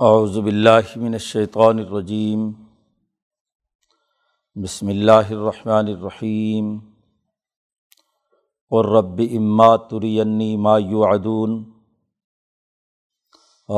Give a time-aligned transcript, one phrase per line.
[0.00, 2.52] اعوذ باللہ من الشیطان الرجیم۔
[4.54, 6.78] بسم اللہ الرحمن الرحیم۔
[8.70, 11.64] قرب اما ترینی ما یوعدون۔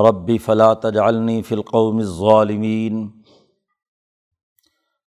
[0.09, 3.11] رب فلا تجعلنی فی القوم الظالمین۔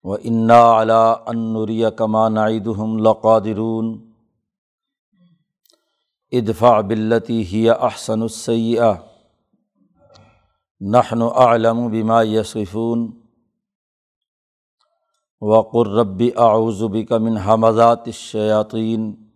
[0.04, 4.12] و انا علی ان نریک ما نعدہم لقادرون۔
[6.32, 9.13] ادفع باللتی ہی احسن السیئہ۔
[10.92, 13.22] نحن اعلم بما یصفون
[15.42, 19.30] وقر ربی اعوذ بک من حمزات الشیاطین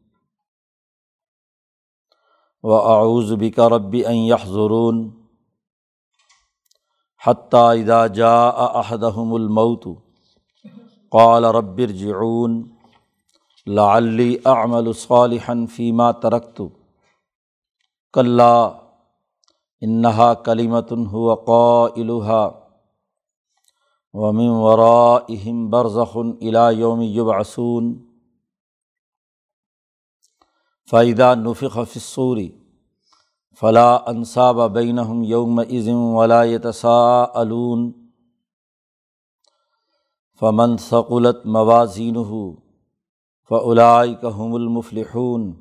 [2.63, 5.09] و اعوذ بک ربی ان یحضرون
[7.27, 9.87] حتیٰ اذا جاء احدهم الموت
[11.11, 12.71] قال رب ارجعون
[13.67, 16.61] لعلی اعمل صالحا فیما ترکت
[18.13, 18.86] کلّا
[19.81, 22.47] انہا کلیمت ہو قا
[24.13, 27.93] ومن ورائہم برزخن الى یوم یبعثون
[30.91, 32.37] فائدہ نفخ فی الصور
[33.61, 37.91] فلا انصاب بینہم یوم اذن ولا یتساءلون
[40.41, 42.27] فمن ثقلت موازینہ
[43.49, 45.53] فاولئک هم المفلحون.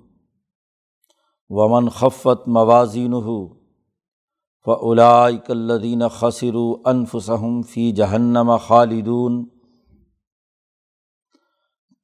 [1.50, 3.24] ومن خفت موازینہ
[4.66, 9.44] فعلائک الدین خسر انفسم فی جہنم خالدون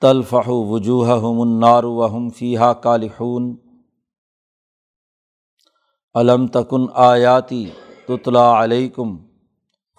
[0.03, 1.09] تلفح وجوہ
[1.41, 3.55] النار وہم فیحہ کالحون
[6.15, 7.65] علم تکن آیاتی
[8.07, 9.17] تطلا علیکم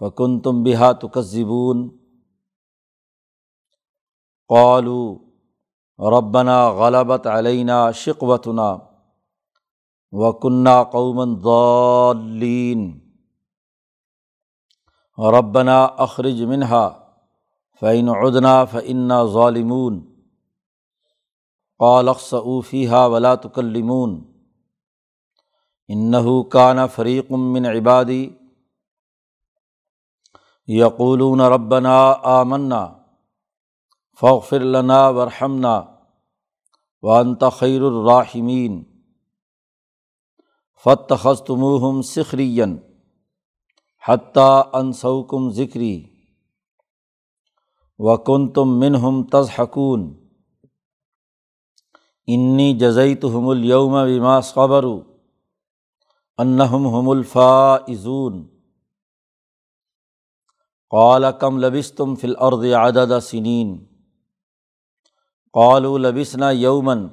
[0.01, 1.87] فکن تم بحا تکذبون
[4.49, 5.03] قالو
[5.99, 8.73] ربنا غلبت علینہ شقوتنا
[10.13, 12.99] و کنہ قومن ضالین
[15.17, 17.07] ربنا اخرج منہا
[17.79, 20.13] فعین عدنا فعنا ظالمون.
[21.79, 24.33] قالقص اوفیحہ ولا تکلمون
[25.87, 28.29] انَََََََََََََََََََََََََََََََََََََََََََََََََََََََََََََََََََََََ فریقمن عبادی
[30.67, 32.93] یقولون ربنا آمنا
[34.19, 35.83] فغفر لنا ورحمنا
[37.01, 37.81] وانت خیر
[40.85, 42.77] الراحمین فت تمہم سخرین
[44.07, 46.03] حتیٰ انسوکم ذکری
[47.99, 50.13] و کن تم منہم تضحکون
[52.25, 54.83] انی جزئی تم الوم بما صبر
[56.37, 58.47] انہم ہم الفاظون
[60.89, 63.85] قال کم لبس تم فل عرد عدد سنین
[65.53, 67.07] قالو لبسنا یومن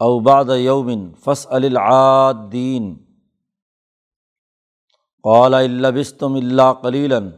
[0.00, 2.96] اوباد یومن فص العادین۔
[5.22, 7.30] قال البستم اللہ کلیلن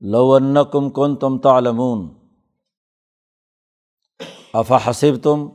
[0.00, 2.08] لون کم کن تم تعلمون۔
[4.54, 5.48] اف حسب تم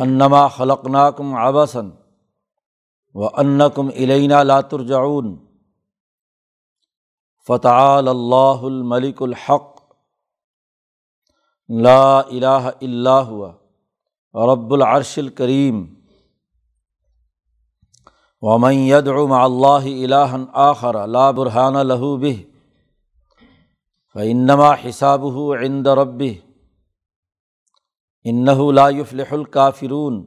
[0.00, 1.90] انما خلق ناکم آبسن
[3.14, 5.36] و ان کم علینہ لاترجعون
[7.46, 9.80] فتح اللہ الملک الحق۔
[11.68, 13.52] لا الہ الا ہوا۔
[14.34, 15.94] رب العرش الکریم
[18.40, 22.52] ومن يدعو مع اللہ الہن آخر لا برحان لہو بہ
[24.14, 26.32] فانما حسابه عند ربه.
[28.24, 30.24] انه لا يفلح الكافرون.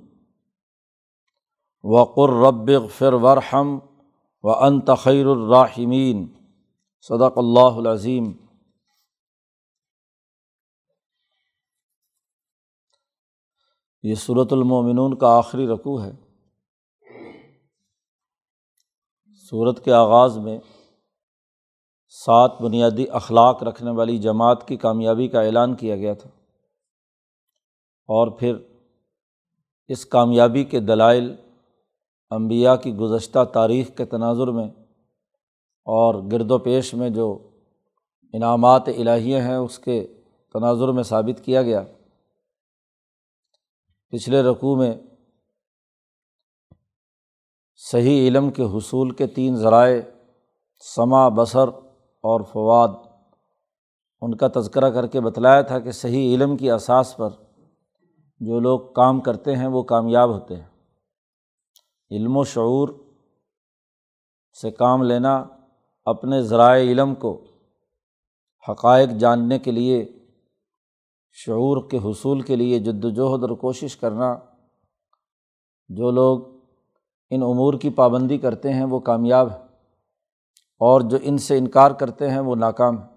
[1.84, 3.14] وقر رب اغفر
[14.06, 16.12] یہ صورت المومنون کا آخری رقوع ہے۔
[19.50, 20.60] صورت کے آغاز میں
[22.26, 26.30] سات بنیادی اخلاق رکھنے والی جماعت کی کامیابی کا اعلان کیا گیا تھا۔
[28.08, 28.56] اور پھر
[29.88, 31.36] اس کامیابی کے دلائل
[32.30, 34.68] امبیا کی گزشتہ تاریخ کے تناظر میں
[35.86, 37.50] اور گرد و پیش میں جو
[38.34, 40.08] انعامات الہیہ ہیں، اس کے
[40.54, 41.84] تناظر میں ثابت کیا گیا۔
[44.12, 44.94] پچھلے رقوع میں
[47.76, 50.02] صحیح علم کے حصول کے تین ذرائع
[50.96, 51.68] سما بصر
[52.24, 52.88] اور فواد،
[54.22, 57.30] ان کا تذکرہ کر کے بتلایا تھا کہ صحیح علم کی اساس پر
[58.40, 60.70] جو لوگ کام کرتے ہیں وہ کامیاب ہوتے ہیں۔
[62.12, 62.90] علم و شعور
[64.62, 65.44] سے کام لینا
[66.06, 67.46] اپنے ذرائع علم کو
[68.70, 70.15] حقائق جاننے کے لیے
[71.36, 74.34] شعور کے حصول کے لیے جد وجہد اور کوشش کرنا،
[75.90, 76.40] جو لوگ
[77.32, 79.64] ان امور کی پابندی کرتے ہیں وہ کامیاب ہیں،
[80.82, 83.14] اور جو ان سے انکار کرتے ہیں وہ ناکام ہیں۔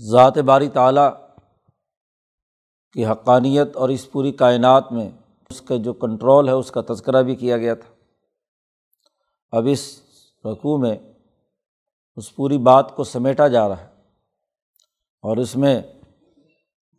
[0.00, 1.10] ذات باری تعلیٰ
[2.94, 5.08] کی حقانیت اور اس پوری کائنات میں
[5.50, 7.90] اس کا جو کنٹرول ہے، اس کا تذکرہ بھی کیا گیا تھا۔
[9.52, 9.84] اب اس
[10.44, 10.96] رقوع میں
[12.16, 13.97] اس پوری بات کو سمیٹا جا رہا ہے۔
[15.22, 15.82] اور اس میں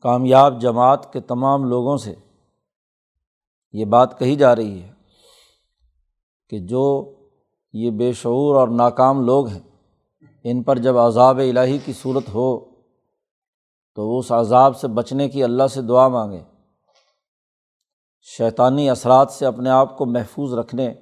[0.01, 2.15] کامیاب جماعت کے تمام لوگوں سے
[3.73, 4.93] یہ بات کہی جا رہی ہے
[6.49, 7.13] کہ جو
[7.73, 9.59] یہ بے شعور اور ناکام لوگ ہیں،
[10.43, 12.65] ان پر جب عذاب الہی کی صورت ہو
[13.95, 16.43] تو اس عذاب سے بچنے کی اللہ سے دعا مانگیں۔
[18.21, 20.93] شیطانی اثرات سے اپنے آپ کو محفوظ رکھنے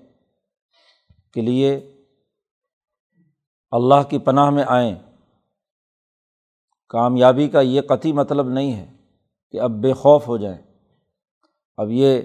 [1.33, 1.75] کے لیے
[3.71, 4.95] اللہ کی پناہ میں آئیں۔
[6.89, 8.91] کامیابی کا یہ قطعی مطلب نہیں ہے
[9.51, 10.57] کہ اب بے خوف ہو جائیں۔
[11.77, 12.21] اب یہ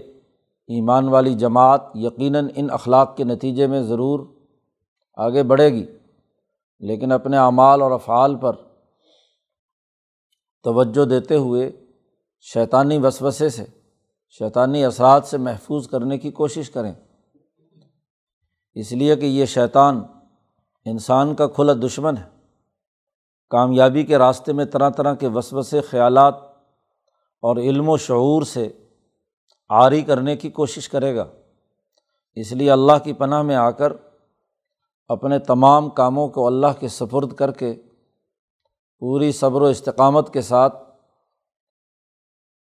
[0.69, 4.21] ایمان والی جماعت یقیناً ان اخلاق کے نتیجے میں ضرور
[5.17, 5.87] آگے بڑھے گی،
[6.81, 8.53] لیکن اپنے اعمال اور افعال پر
[10.63, 11.71] توجہ دیتے ہوئے
[12.41, 13.65] شیطانی وسوسے سے،
[14.39, 16.93] شیطانی اثرات سے محفوظ کرنے کی کوشش کریں۔
[18.75, 20.03] اس لیے کہ یہ شیطان
[20.85, 22.32] انسان کا کھلا دشمن ہے۔
[23.53, 26.35] کامیابی کے راستے میں طرح طرح کے وسوسے، خیالات
[27.43, 28.73] اور علم و شعور سے
[29.69, 31.25] عاری کرنے کی کوشش کرے گا۔
[32.35, 33.93] اس لیے اللہ کی پناہ میں آ کر
[35.09, 37.75] اپنے تمام کاموں کو اللہ کے سپرد کر کے
[38.99, 40.91] پوری صبر و استقامت کے ساتھ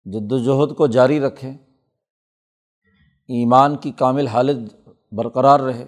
[0.05, 1.53] جد وجہد کو جاری رکھیں
[3.29, 4.75] ایمان کی کامل حالت
[5.13, 5.87] برقرار رہے۔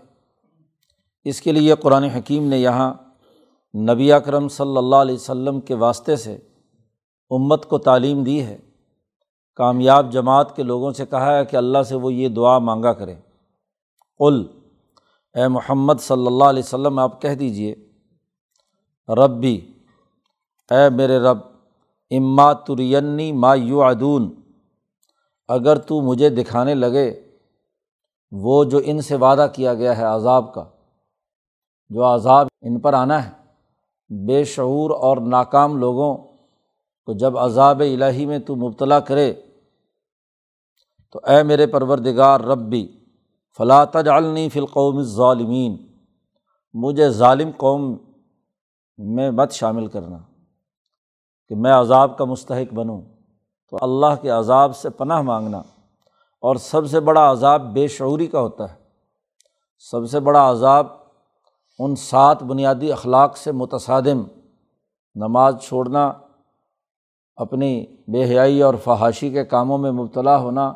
[1.24, 2.94] اس کے لیے قرآن حکیم نے یہاں
[3.76, 6.38] نبی اکرم صلی اللہ علیہ و کے واسطے سے
[7.30, 8.56] امت کو تعلیم دی ہے۔
[9.54, 13.14] کامیاب جماعت کے لوگوں سے کہا ہے کہ اللہ سے وہ یہ دعا مانگا کرے۔
[14.18, 14.46] قل،
[15.34, 17.74] اے محمد صلی اللہ علیہ و سلم آپ کہہ دیجیے
[19.08, 19.72] رب بھی
[20.70, 21.38] اے میرے رب،
[22.10, 24.34] اما ترینی ما یو ادون
[25.48, 27.20] اگر تو مجھے دکھانے لگے،
[28.32, 30.64] وہ جو ان سے وعدہ کیا گیا ہے عذاب کا،
[31.88, 33.45] جو عذاب ان پر آنا ہے۔
[34.08, 36.16] بے شعور اور ناکام لوگوں
[37.04, 39.34] کو جب عذاب الہی میں تو مبتلا کرے
[41.12, 43.00] تو اے میرے پروردگار ربی
[43.58, 45.76] فلاں تجعلنی فی القوم ظالمین
[46.74, 47.96] مجھے ظالم قوم
[48.98, 50.18] میں مت شامل کرنا
[51.48, 53.00] کہ میں عذاب کا مستحق بنوں۔
[53.70, 55.58] تو اللہ کے عذاب سے پناہ مانگنا
[56.40, 58.78] اور سب سے بڑا عذاب بے شعوری کا ہوتا ہے۔
[59.78, 60.86] سب سے بڑا عذاب
[61.78, 64.24] ان سات بنیادی اخلاق سے متصادم
[65.14, 66.12] نماز چھوڑنا،
[67.36, 70.72] اپنی بے حیائی اور فحاشی کے کاموں میں مبتلا ہونا،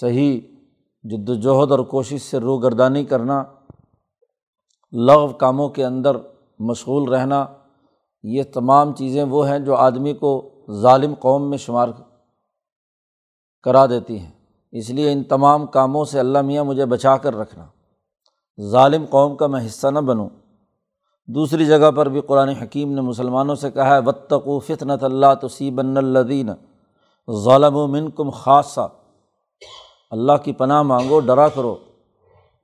[0.00, 0.40] صحیح
[1.04, 3.44] جد وجہد اور کوشش سے روگردانی کرنا،
[4.92, 6.16] لغو کاموں کے اندر
[6.58, 7.46] مشغول رہنا،
[8.22, 11.88] یہ تمام چیزیں وہ ہیں جو آدمی کو ظالم قوم میں شمار
[13.62, 14.30] کرا دیتی ہیں۔
[14.72, 17.66] اس لیے ان تمام کاموں سے اللہ میاں مجھے بچا کر رکھنا۔
[18.60, 20.28] ظالم قوم کا میں حصہ نہ بنوں۔
[21.26, 25.96] دوسری جگہ پر بھی قرآن حکیم نے مسلمانوں سے کہا ہے وطقو فطنت اللہ تصیبن
[25.96, 26.50] الدین
[27.30, 28.88] ظالم و من کم خاصہ
[30.10, 31.76] اللہ کی پناہ مانگو، ڈرا کرو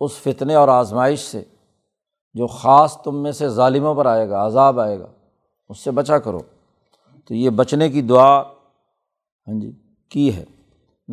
[0.01, 1.45] اس فتنے اور آزمائش سے
[2.35, 5.07] جو خاص تم میں سے ظالموں پر آئے گا، عذاب آئے گا،
[5.69, 6.39] اس سے بچا کرو۔
[7.29, 8.43] تو یہ بچنے کی دعا
[9.49, 9.73] ہاں جی
[10.09, 10.45] کی ہے۔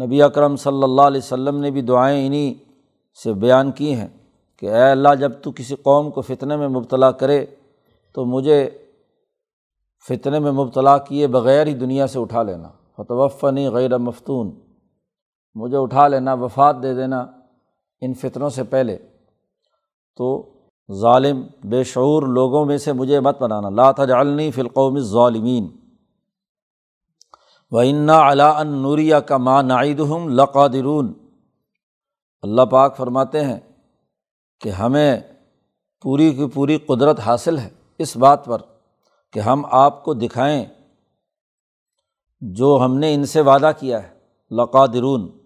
[0.06, 2.54] نبی اکرم صلی اللہ علیہ و سلم نے بھی دعائیں انہیں
[3.24, 4.08] سے بیان کی ہیں۔
[4.60, 7.46] کہ اے اللہ جب تو کسی قوم کو فتنے میں مبتلا کرے
[8.14, 8.70] تو مجھے
[10.08, 14.52] فتنے میں مبتلا کیے بغیر ہی دنیا سے اٹھا لینا۔ فتوفنی غیر مفتون۔
[15.56, 17.26] مجھے اٹھا لینا، وفات دے دینا
[18.02, 18.98] ان فتنوں سے پہلے۔
[20.18, 20.54] تو
[20.92, 25.68] ظالم، بے شعور لوگوں میں سے مجھے مت بنانا۔ لا تجعلنی فی القوم ظالمین
[27.72, 31.14] و انا علا ان نوریہ کا ماں نائد ہم لقادرون۔
[32.42, 33.60] اللہ پاک فرماتے ہیں
[34.62, 35.20] کہ ہمیں
[36.02, 38.62] پوری کی پوری قدرت حاصل ہے اس بات پر
[39.34, 40.66] کہ ہم آپ کو دکھائیں
[42.42, 44.18] جو ہم نے ان سے وعدہ کیا ہے۔
[44.52, 45.40] لقادرون،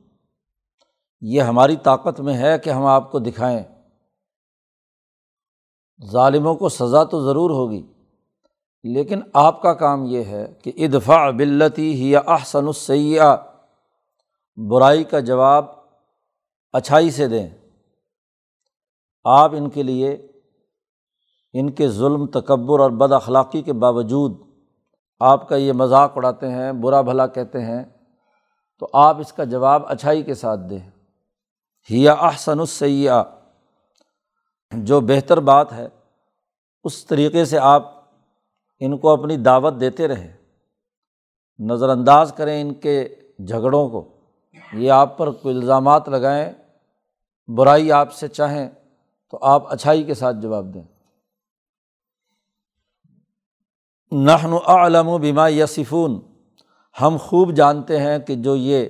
[1.22, 3.63] یہ ہماری طاقت میں ہے کہ ہم آپ کو دکھائیں۔
[6.12, 7.82] ظالموں کو سزا تو ضرور ہوگی،
[8.84, 13.22] لیکن آپ کا کام یہ ہے کہ ادفاع بلتی ہی احسن السیہ
[14.58, 15.65] برائی کا جواب
[16.74, 17.50] اچھائی سے دیں۔
[19.24, 20.27] آپ ان کے لیے
[21.53, 24.38] ان کے ظلم، تکبر اور بد اخلاقی کے باوجود
[25.20, 27.84] آپ کا یہ مذاق اڑاتے ہیں، برا بھلا کہتے ہیں،
[28.80, 30.89] تو آپ اس کا جواب اچھائی کے ساتھ دیں۔
[31.92, 33.12] ہیا احسن السیہ
[34.72, 35.88] جو بہتر بات ہے،
[36.84, 38.03] اس طریقے سے آپ
[38.80, 40.34] ان کو اپنی دعوت دیتے رہیں۔
[41.60, 43.15] نظر انداز کریں ان کے
[43.48, 44.13] جھگڑوں کو۔
[44.74, 46.53] یہ آپ پر کوئی الزامات لگائیں،
[47.48, 48.70] برائی آپ سے چاہیں۔
[49.34, 50.82] تو آپ اچھائی کے ساتھ جواب دیں۔
[54.12, 56.20] نحن اعلم و بیما یسفون
[57.02, 58.86] ہم خوب جانتے ہیں کہ جو یہ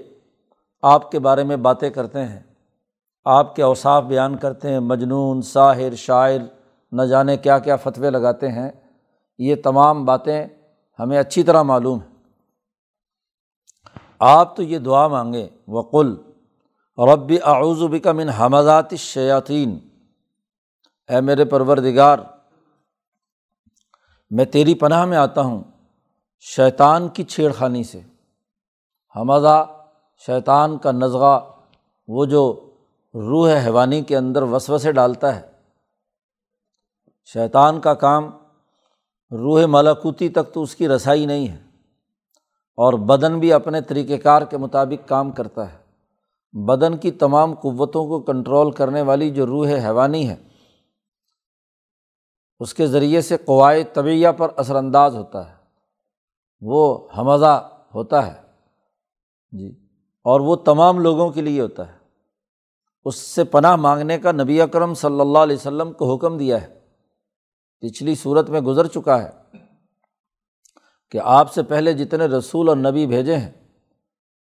[0.82, 2.42] آپ کے بارے میں باتیں کرتے ہیں،
[3.26, 6.40] آپ کے اوصاف بیان کرتے ہیں، مجنون، ساحر، شاعر،
[6.92, 8.72] نہ جانے کیا کیا فتوے لگاتے ہیں،
[9.38, 10.48] یہ تمام باتیں
[11.00, 12.12] ہمیں اچھی طرح معلوم ہیں۔
[14.20, 16.16] آپ تو یہ دعا مانگیں، وقل
[16.98, 19.80] ربی اعوذ کا من حمضات شیاطین
[21.10, 22.20] اے میرے پروردگار،
[24.32, 25.64] میں تیری پناہ میں آتا ہوں
[26.46, 28.00] شیطان کی چھیڑ خانی سے۔
[29.16, 29.66] حمزہ
[30.28, 31.40] شیطان کا نزغہ،
[32.08, 32.44] وہ جو
[33.16, 35.42] روح حیوانی کے اندر وسو سے ڈالتا ہے۔
[37.34, 38.30] شیطان کا کام
[39.32, 41.58] روح ملاکوتی تک تو اس کی رسائی نہیں ہے،
[42.78, 45.78] اور بدن بھی اپنے طریقۂ کار کے مطابق کام کرتا ہے۔
[46.54, 50.36] بدن کی تمام قوتوں کو کنٹرول کرنے والی جو روح حیوانی ہے
[52.64, 55.56] اس کے ذریعے سے قواعد طبعیہ پر اثر انداز ہوتا ہے۔
[56.62, 58.42] وہ حمزہ ہوتا ہے۔
[59.52, 59.88] جی۔
[60.24, 61.98] اور وہ تمام لوگوں کے لیے ہوتا ہے۔
[63.06, 66.80] اس سے پناہ مانگنے کا نبی اکرم صلی اللہ علیہ وسلم کو حکم دیا ہے۔
[67.80, 69.32] پچھلی صورت میں گزر چکا ہے
[71.12, 73.52] کہ آپ سے پہلے جتنے رسول اور نبی بھیجے ہیں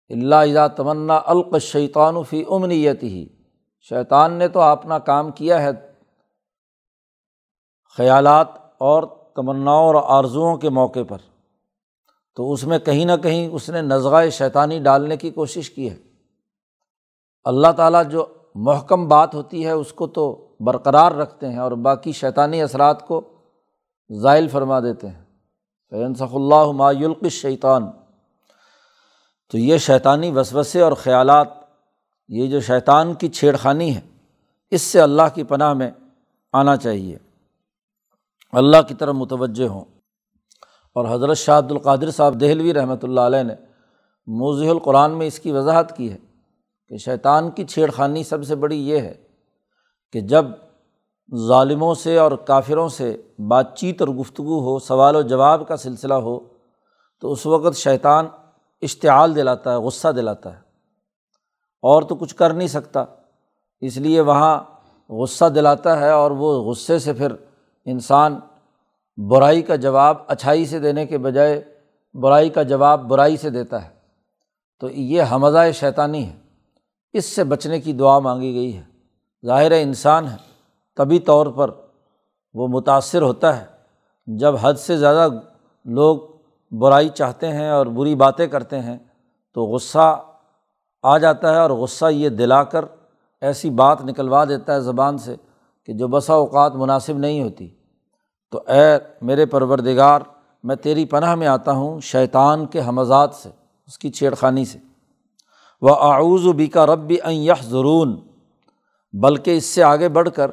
[0.10, 3.28] اللہ اذا تمنا الق شیطان فی امنیت ہی
[3.90, 5.93] شیطان نے تو اپنا کام کیا ہے
[7.98, 8.48] خیالات
[8.78, 9.04] اور
[9.36, 11.18] تمناؤں اور آرزوؤں کے موقع پر۔
[12.36, 15.98] تو اس میں کہیں نہ کہیں اس نے نظغۂ شیطانی ڈالنے کی کوشش کی ہے۔
[17.44, 22.12] اللہ تعالیٰ جو محکم بات ہوتی ہے اس کو تو برقرار رکھتے ہیں اور باقی
[22.12, 23.22] شیطانی اثرات کو
[24.22, 25.24] ذائل فرما دیتے ہیں۔
[25.90, 27.88] فینصف اللہ مایلق شیطان
[29.52, 31.48] تو یہ شیطانی وسوسے اور خیالات،
[32.28, 34.02] یہ جو شیطان کی چھیڑ خانی ہے،
[34.72, 35.92] اس سے اللہ کی پناہ میں
[36.54, 37.18] آنا چاہیے۔
[38.54, 39.86] اللہ کی طرف متوجہ ہوں۔
[40.96, 43.56] اور حضرت شاہ عبد القادر صاحب دہلوی رحمۃ اللہ علیہ نے
[44.28, 46.18] موضح القرآن میں اس کی وضاحت کی ہے
[46.88, 49.14] کہ شیطان کی چھیڑ خانی سب سے بڑی یہ ہے
[50.12, 50.46] کہ جب
[51.36, 56.14] ظالموں سے اور کافروں سے بات چیت اور گفتگو ہو، سوال و جواب کا سلسلہ
[56.14, 56.40] ہو،
[57.22, 58.28] تو اس وقت شیطان
[58.82, 60.60] اشتعال دلاتا ہے، غصہ دلاتا ہے۔
[61.82, 63.06] اور تو کچھ کر نہیں سکتا،
[63.82, 64.64] اس لیے وہاں
[65.10, 67.34] غصہ دلاتا ہے اور وہ غصے سے پھر
[67.86, 68.40] انسان
[69.18, 71.64] برائی کا جواب اچھائی سے دینے کے بجائے
[72.14, 73.90] برائی کا جواب برائی سے دیتا ہے۔
[74.80, 76.36] تو یہ حمزہ شیطانی ہے۔
[77.14, 78.84] اس سے بچنے کی دعا مانگی گئی ہے۔
[79.46, 80.36] ظاہر انسان ہے۔
[80.98, 81.72] طبی طور پر
[82.54, 83.66] وہ متاثر ہوتا ہے۔
[84.28, 85.28] جب حد سے زیادہ
[85.86, 86.18] لوگ
[86.72, 88.98] برائی چاہتے ہیں اور بری باتیں کرتے ہیں
[89.54, 90.22] تو غصہ
[91.04, 92.86] آ جاتا ہے اور غصہ یہ دلا کر
[93.42, 95.36] ایسی بات نکلوا دیتا ہے زبان سے
[95.86, 97.70] کہ جو بسا اوقات مناسب نہیں ہوتی۔
[98.52, 100.20] تو اے میرے پروردگار،
[100.64, 103.50] میں تیری پناہ میں آتا ہوں شیطان کے حمزات سے،
[103.88, 104.80] اس کی چھیڑ خانی سے۔
[105.82, 108.22] وہ آعوز و کا ربی این ضرون
[109.14, 110.52] بلکہ اس سے آگے بڑھ کر۔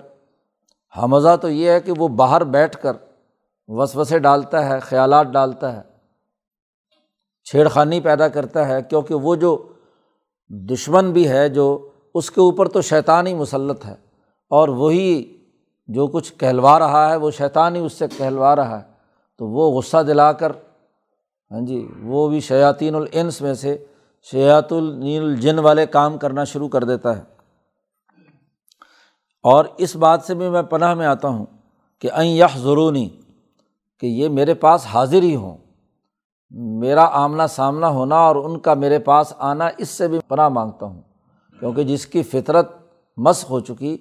[1.02, 2.92] حمزہ تو یہ ہے کہ وہ باہر بیٹھ کر
[3.68, 5.82] وسوسے ڈالتا ہے، خیالات ڈالتا ہے۔
[7.44, 9.68] چھیڑ خانی پیدا کرتا ہے، کیونکہ وہ جو
[10.48, 14.09] دشمن بھی ہے، جو اس کے اوپر تو شیطان ہی مسلط ہے۔
[14.50, 15.36] اور وہی
[15.88, 18.84] جو کچھ کہلوا رہا ہے، وہ شیطان ہی اس سے کہلوا رہا ہے،
[19.38, 20.52] تو وہ غصہ دلا کر
[21.50, 23.84] ہاں جی وہ بھی شیاطین العنس میں سے
[24.22, 27.22] شیات النین الجن والے کام کرنا شروع کر دیتا ہے۔
[29.42, 31.46] اور اس بات سے بھی میں پناہ میں آتا ہوں
[31.98, 33.08] کہ این یہ ضرونی
[34.00, 35.58] کہ یہ میرے پاس حاضر ہی ہوں۔
[36.50, 40.86] میرا آمنا سامنا ہونا اور ان کا میرے پاس آنا، اس سے بھی پناہ مانگتا
[40.86, 41.02] ہوں۔
[41.58, 42.76] کیونکہ جس کی فطرت
[43.16, 43.96] مسق ہو چکی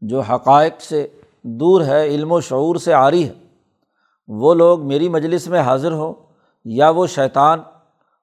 [0.00, 1.06] جو حقائق سے
[1.42, 3.32] دور ہے، علم و شعور سے عاری ہے۔
[4.28, 6.12] وہ لوگ میری مجلس میں حاضر ہوں
[6.64, 7.58] یا وہ شیطان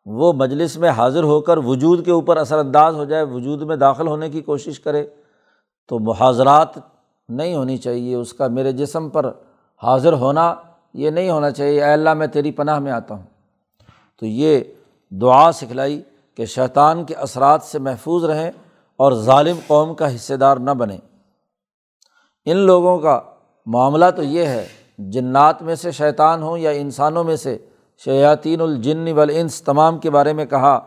[0.06, 3.76] وہ مجلس میں حاضر ہو کر وجود کے اوپر اثر انداز ہو جائے، وجود میں
[3.76, 5.08] داخل ہونے کی کوشش کرے،
[5.88, 6.68] تو محاذرات
[7.30, 9.32] نہیں ہونی چاہیے۔ اس کا میرے جسم پر
[9.84, 10.56] حاضر ہونا
[10.94, 13.24] یہ نہیں ہونا چاہیے۔ اے اللہ، میں تیری پناہ میں آتا ہوں۔
[14.20, 14.60] تو یہ
[15.12, 16.02] دعا سکھلائی
[16.36, 18.52] کہ شیطان کے اثرات سے محفوظ رہیں
[18.98, 20.98] اور ظالم قوم کا حصہ دار نہ بنے
[22.46, 23.20] ان لوگوں کا
[23.68, 24.66] معاملہ تو یہ ہے،
[25.12, 27.58] جنات میں سے شیطان ہوں یا انسانوں میں سے،
[28.02, 30.78] شیاطین الجن والانس تمام کے بارے میں کہا،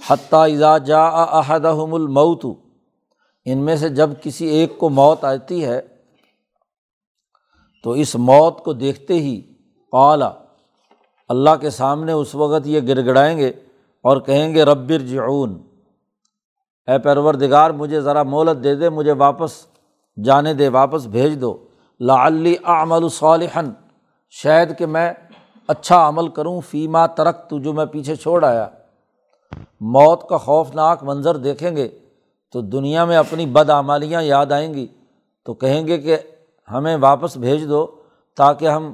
[0.00, 1.04] حتیٰ اذا جا
[1.38, 2.44] احدہم الموت،
[3.46, 5.80] ان میں سے جب کسی ایک کو موت آتی ہے،
[7.84, 9.40] تو اس موت کو دیکھتے ہی
[9.92, 10.30] قالا
[11.30, 13.50] اللہ کے سامنے اس وقت یہ گڑ گڑائیں گے
[14.04, 15.56] اور کہیں گے ربر جعون
[16.88, 19.52] اے پرور مجھے ذرا مولت دے دے، مجھے واپس
[20.22, 21.58] جانے دے واپس بھیج دو۔
[22.00, 23.72] لعلی اعمل صالحن
[24.30, 25.12] شاید کہ میں
[25.68, 28.68] اچھا عمل کروں، فیما ترک تو جو میں پیچھے چھوڑ آیا۔
[29.80, 31.88] موت کا خوفناک منظر دیکھیں گے
[32.52, 34.86] تو دنیا میں اپنی بدعمالیاں یاد آئیں گی۔
[35.44, 36.16] تو کہیں گے کہ
[36.72, 37.86] ہمیں واپس بھیج دو
[38.36, 38.92] تاکہ ہم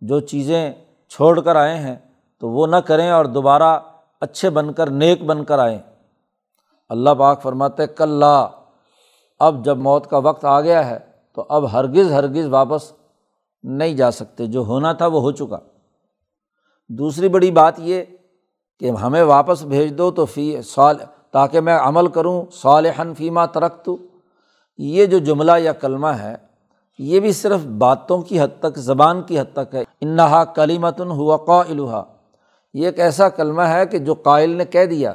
[0.00, 0.72] جو چیزیں
[1.08, 1.96] چھوڑ کر آئے ہیں
[2.40, 3.78] تو وہ نہ کریں اور دوبارہ
[4.20, 5.78] اچھے بن کر، نیک بن کر آئیں۔
[6.88, 8.22] اللہ پاک فرماتے کل
[9.38, 10.98] اب جب موت کا وقت آ گیا ہے
[11.34, 12.92] تو اب ہرگز ہرگز واپس
[13.62, 15.58] نہیں جا سکتے۔ جو ہونا تھا وہ ہو چکا۔
[16.88, 18.02] دوسری بڑی بات یہ
[18.80, 20.96] کہ ہمیں واپس بھیج دو تو فی سال
[21.30, 23.90] تاکہ میں عمل کروں صالحن فیمہ ترقت
[24.78, 26.34] یہ جو جملہ یا کلمہ ہے،
[26.98, 31.36] یہ بھی صرف باتوں کی حد تک، زبان کی حد تک ہے۔ انہا کلیمتن ہوا
[31.36, 32.02] قلحا
[32.74, 35.14] یہ ایک ایسا کلمہ ہے کہ جو قائل نے کہہ دیا۔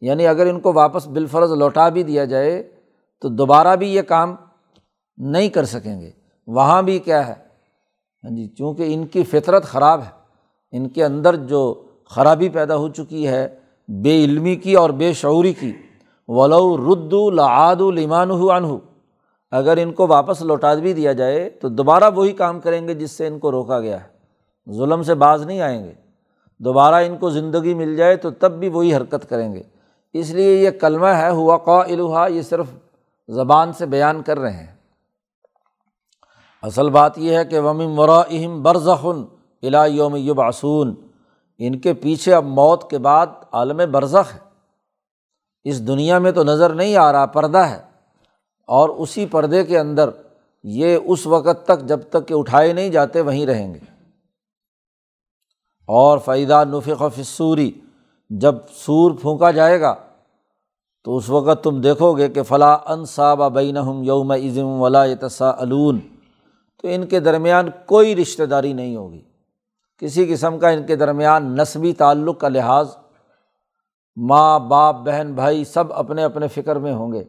[0.00, 2.81] یعنی اگر ان کو واپس بالفرض لوٹا بھی دیا جائے
[3.22, 4.34] تو دوبارہ بھی یہ کام
[5.16, 6.10] نہیں کر سکیں گے۔
[6.46, 7.34] وہاں بھی کیا ہے؟
[8.24, 10.10] ہاں جی چونکہ ان کی فطرت خراب ہے،
[10.72, 13.48] ان کے اندر جو خرابی پیدا ہو چکی ہے،
[13.88, 15.72] بے علمی کی اور بے شعوری کی،
[16.28, 18.78] ولو رد العاد المان ہو
[19.50, 23.10] اگر ان کو واپس لوٹا بھی دیا جائے، تو دوبارہ وہی کام کریں گے جس
[23.10, 24.08] سے ان کو روکا گیا ہے۔
[24.72, 25.92] ظلم سے باز نہیں آئیں گے۔
[26.58, 29.62] دوبارہ ان کو زندگی مل جائے، تو تب بھی وہی حرکت کریں گے۔
[30.12, 32.66] اس لیے یہ کلمہ ہے ہوا قا الحا یہ صرف
[33.32, 34.76] زبان سے بیان کر رہے ہیں۔
[36.62, 39.24] اصل بات یہ ہے کہ ومی مرا اہم برزخن
[39.62, 40.94] الا یوم یبعثون
[41.58, 44.38] ان کے پیچھے اب موت کے بعد عالم برزخ ہے۔
[45.64, 47.82] اس دنیا میں تو نظر نہیں آ رہا، پردہ ہے۔
[48.66, 50.10] اور اسی پردے کے اندر
[50.62, 53.78] یہ اس وقت تک جب تک کہ اٹھائے نہیں جاتے وہیں رہیں گے۔
[55.86, 57.72] اور فائدہ نفق فصوری
[58.30, 59.94] جب سور پھونکا جائے گا
[61.04, 65.50] تو اس وقت تم دیکھو گے کہ فلاں انصاب بین ہم یوم عظم ولا تسا
[65.58, 66.00] علون
[66.82, 69.22] تو ان کے درمیان کوئی رشتہ داری نہیں ہوگی۔
[69.98, 72.96] کسی قسم کا ان کے درمیان نسبی تعلق کا لحاظ
[74.16, 77.24] ماں، باپ، بہن، بھائی سب اپنے اپنے فکر میں ہوں گے۔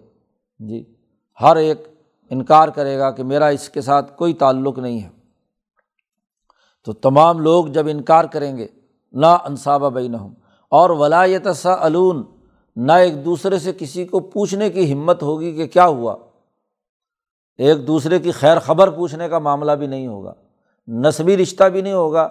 [0.59, 0.93] جی
[1.41, 1.87] ہر ایک
[2.29, 5.09] انکار کرے گا کہ میرا اس کے ساتھ کوئی تعلق نہیں ہے۔
[6.85, 8.67] تو تمام لوگ جب انکار کریں گے
[9.11, 10.35] نہ انصابہ بین ہوں
[10.69, 12.23] اور ولایت سا علون
[12.75, 16.15] نہ ایک دوسرے سے کسی کو پوچھنے کی ہمت ہوگی کہ کیا ہوا۔
[17.57, 20.33] ایک دوسرے کی خیر خبر پوچھنے کا معاملہ بھی نہیں ہوگا
[20.87, 22.23] نصبی رشتہ بھی نہیں ہوگا۔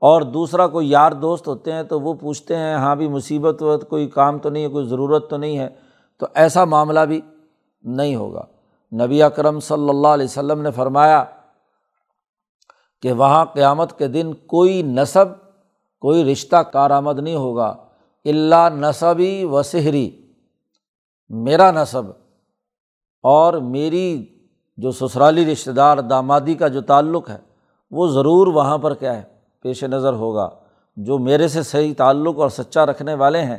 [0.00, 3.88] اور دوسرا کوئی یار دوست ہوتے ہیں تو وہ پوچھتے ہیں ہاں بھی مصیبت وت
[3.88, 5.68] کوئی کام تو نہیں ہے، کوئی ضرورت تو نہیں ہے۔
[6.18, 7.20] تو ایسا معاملہ بھی
[7.82, 8.44] نہیں ہوگا۔
[8.92, 11.24] نبی اکرم صلی اللہ علیہ وسلم نے فرمایا
[13.02, 15.26] کہ وہاں قیامت کے دن کوئی نصب
[16.00, 17.87] کوئی رشتہ کارآمد نہیں ہوگا۔
[18.24, 20.10] اللہ نصبی و سحری
[21.28, 22.02] میرا نصب
[23.22, 24.26] اور میری
[24.76, 27.38] جو سسرالی رشتہ دار دامادی کا جو تعلق ہے،
[27.90, 29.22] وہ ضرور وہاں پر کیا ہے،
[29.62, 30.50] پیش نظر ہوگا۔
[30.96, 33.58] جو میرے سے صحیح تعلق اور سچا رکھنے والے ہیں،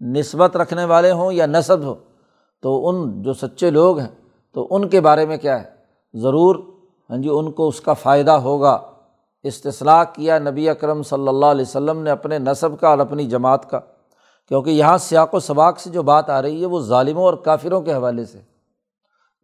[0.00, 1.94] نسبت رکھنے والے ہوں یا نصب ہو،
[2.62, 4.08] تو ان جو سچے لوگ ہیں،
[4.52, 5.70] تو ان کے بارے میں کیا ہے؟
[6.14, 6.56] ضرور
[7.10, 8.80] ہاں جی ان کو اس کا فائدہ ہوگا۔
[9.42, 13.70] استصلاح کیا نبی اکرم صلی اللہ علیہ وسلم نے اپنے نصب کا اور اپنی جماعت
[13.70, 13.80] کا۔
[14.48, 17.80] کیونکہ یہاں سیاق و سباق سے جو بات آ رہی ہے وہ ظالموں اور کافروں
[17.80, 18.38] کے حوالے سے۔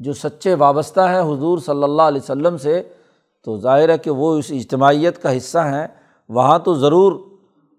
[0.01, 2.83] جو سچے وابستہ ہیں حضور صلی اللہ علیہ وسلم سے،
[3.45, 5.87] تو ظاہر ہے کہ وہ اس اجتماعیت کا حصہ ہیں۔
[6.29, 7.13] وہاں تو ضرور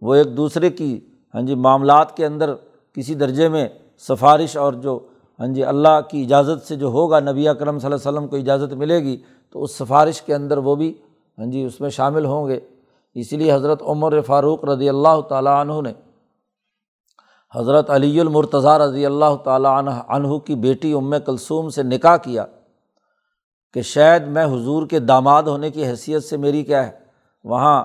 [0.01, 0.99] وہ ایک دوسرے کی
[1.33, 2.53] ہاں جی معاملات کے اندر
[2.93, 4.99] کسی درجے میں سفارش اور جو
[5.39, 8.35] ہاں جی اللہ کی اجازت سے جو ہوگا، نبی اکرم صلی اللہ علیہ وسلم کو
[8.35, 9.17] اجازت ملے گی،
[9.51, 10.93] تو اس سفارش کے اندر وہ بھی
[11.37, 12.59] ہاں جی اس میں شامل ہوں گے۔
[13.13, 15.93] اسی لیے حضرت عمر فاروق رضی اللہ تعالیٰ عنہ نے
[17.55, 22.45] حضرت علی المرتضیٰ رضی اللہ تعالیٰ عنہ عنہ کی بیٹی ام کلثوم سے نکاح کیا
[23.73, 26.99] کہ شاید میں حضور کے داماد ہونے کی حیثیت سے میری کیا ہے،
[27.43, 27.83] وہاں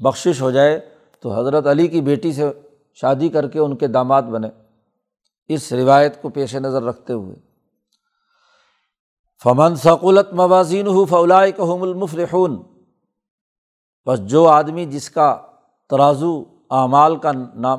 [0.00, 2.52] بخشش ہو جائے تو حضرت علی کی بیٹی سے
[2.94, 4.48] شادی کر کے ان کے داماد بنے۔
[5.48, 7.36] اس روایت کو پیش نظر رکھتے ہوئے۔
[9.42, 12.62] فمن ثقولت موازین ہو فلاء کہم المفرحون
[14.06, 15.38] بس جو آدمی جس کا
[15.90, 17.32] ترازو اعمال کا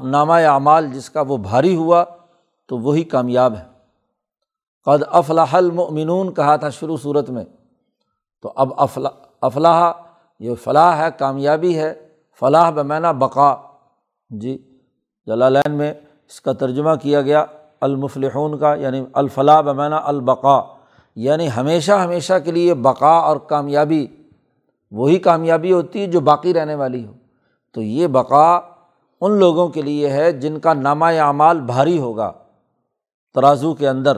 [0.04, 2.04] نامہ اعمال جس کا وہ بھاری ہوا
[2.68, 3.64] تو وہی کامیاب ہے۔
[4.86, 7.44] قد افلاح المؤمنون کہا تھا شروع صورت میں۔
[8.42, 9.92] تو اب افلاح افلاح،
[10.40, 12.08] یہ فلاح ہے، کامیابی ہے۔
[12.40, 13.56] فلاح بمینہ بقا
[14.30, 14.58] جی
[15.26, 15.94] جلالین میں
[16.28, 17.46] اس کا ترجمہ کیا گیا۔
[17.82, 20.62] المفلحون کا یعنی الفلاح بمینہ البقا
[21.16, 24.08] یعنی ہمیشہ ہمیشہ کے لیے بقا اور کامیابی۔
[24.92, 27.14] وہی کامیابی ہوتی ہے جو باقی رہنے والی ہو۔
[27.74, 28.60] تو یہ بقا
[29.22, 32.32] ان لوگوں کے لیے ہے جن کا نامہ اعمال بھاری ہوگا،
[33.34, 34.18] ترازو کے اندر۔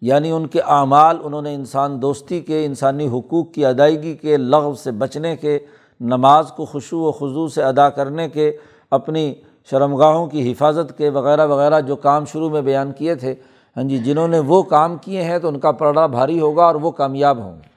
[0.00, 4.74] یعنی ان کے اعمال انہوں نے انسان دوستی کے، انسانی حقوق کی ادائیگی کے، لغو
[4.74, 5.58] سے بچنے کے،
[6.00, 8.56] نماز کو خوشو و خضو سے ادا کرنے کے،
[8.90, 9.34] اپنی
[9.70, 13.34] شرمگاہوں کی حفاظت کے وغیرہ وغیرہ جو کام شروع میں بیان کیے تھے۔
[13.76, 16.74] ہاں جی جنہوں نے وہ کام کیے ہیں تو ان کا پڑا بھاری ہوگا اور
[16.74, 17.68] وہ کامیاب ہوں گے۔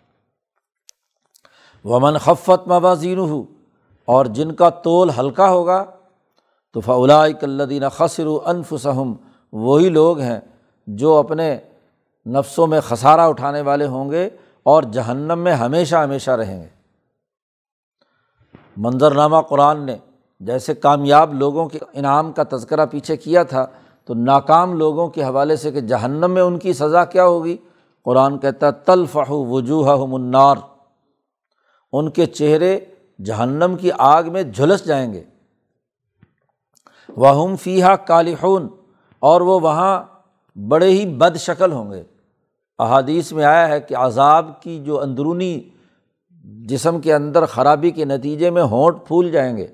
[1.89, 3.43] ومن خفت موازین ہو
[4.05, 5.85] اور جن کا تول ہلکا ہوگا
[6.73, 9.13] تو فلاء کلدین خسر و انفسم
[9.51, 10.39] وہی لوگ ہیں
[10.88, 11.57] جو اپنے
[12.25, 14.29] نفسوں میں خسارہ اٹھانے والے ہوں گے
[14.63, 16.67] اور جہنم میں ہمیشہ ہمیشہ رہیں گے۔
[18.77, 19.97] منظرنامہ قرآن نے
[20.39, 23.65] جیسے کامیاب لوگوں کے انعام کا تذکرہ پیچھے کیا تھا،
[24.05, 27.57] تو ناکام لوگوں کے حوالے سے کہ جہنم میں ان کی سزا کیا ہوگی۔
[28.03, 30.55] قرآن کہتا ہے تلفہ وجوہ منار
[31.91, 32.79] ان کے چہرے
[33.25, 35.23] جہنم کی آگ میں جھلس جائیں گے۔
[37.17, 38.67] وہ فیحہ کالحون،
[39.19, 40.04] اور وہ وہاں
[40.56, 42.04] بڑے ہی بد شکل ہوں گے۔
[42.80, 45.60] احادیث میں آیا ہے کہ عذاب کی جو اندرونی
[46.69, 49.67] جسم کے اندر خرابی کے نتیجے میں ہونٹ پھول جائیں گے۔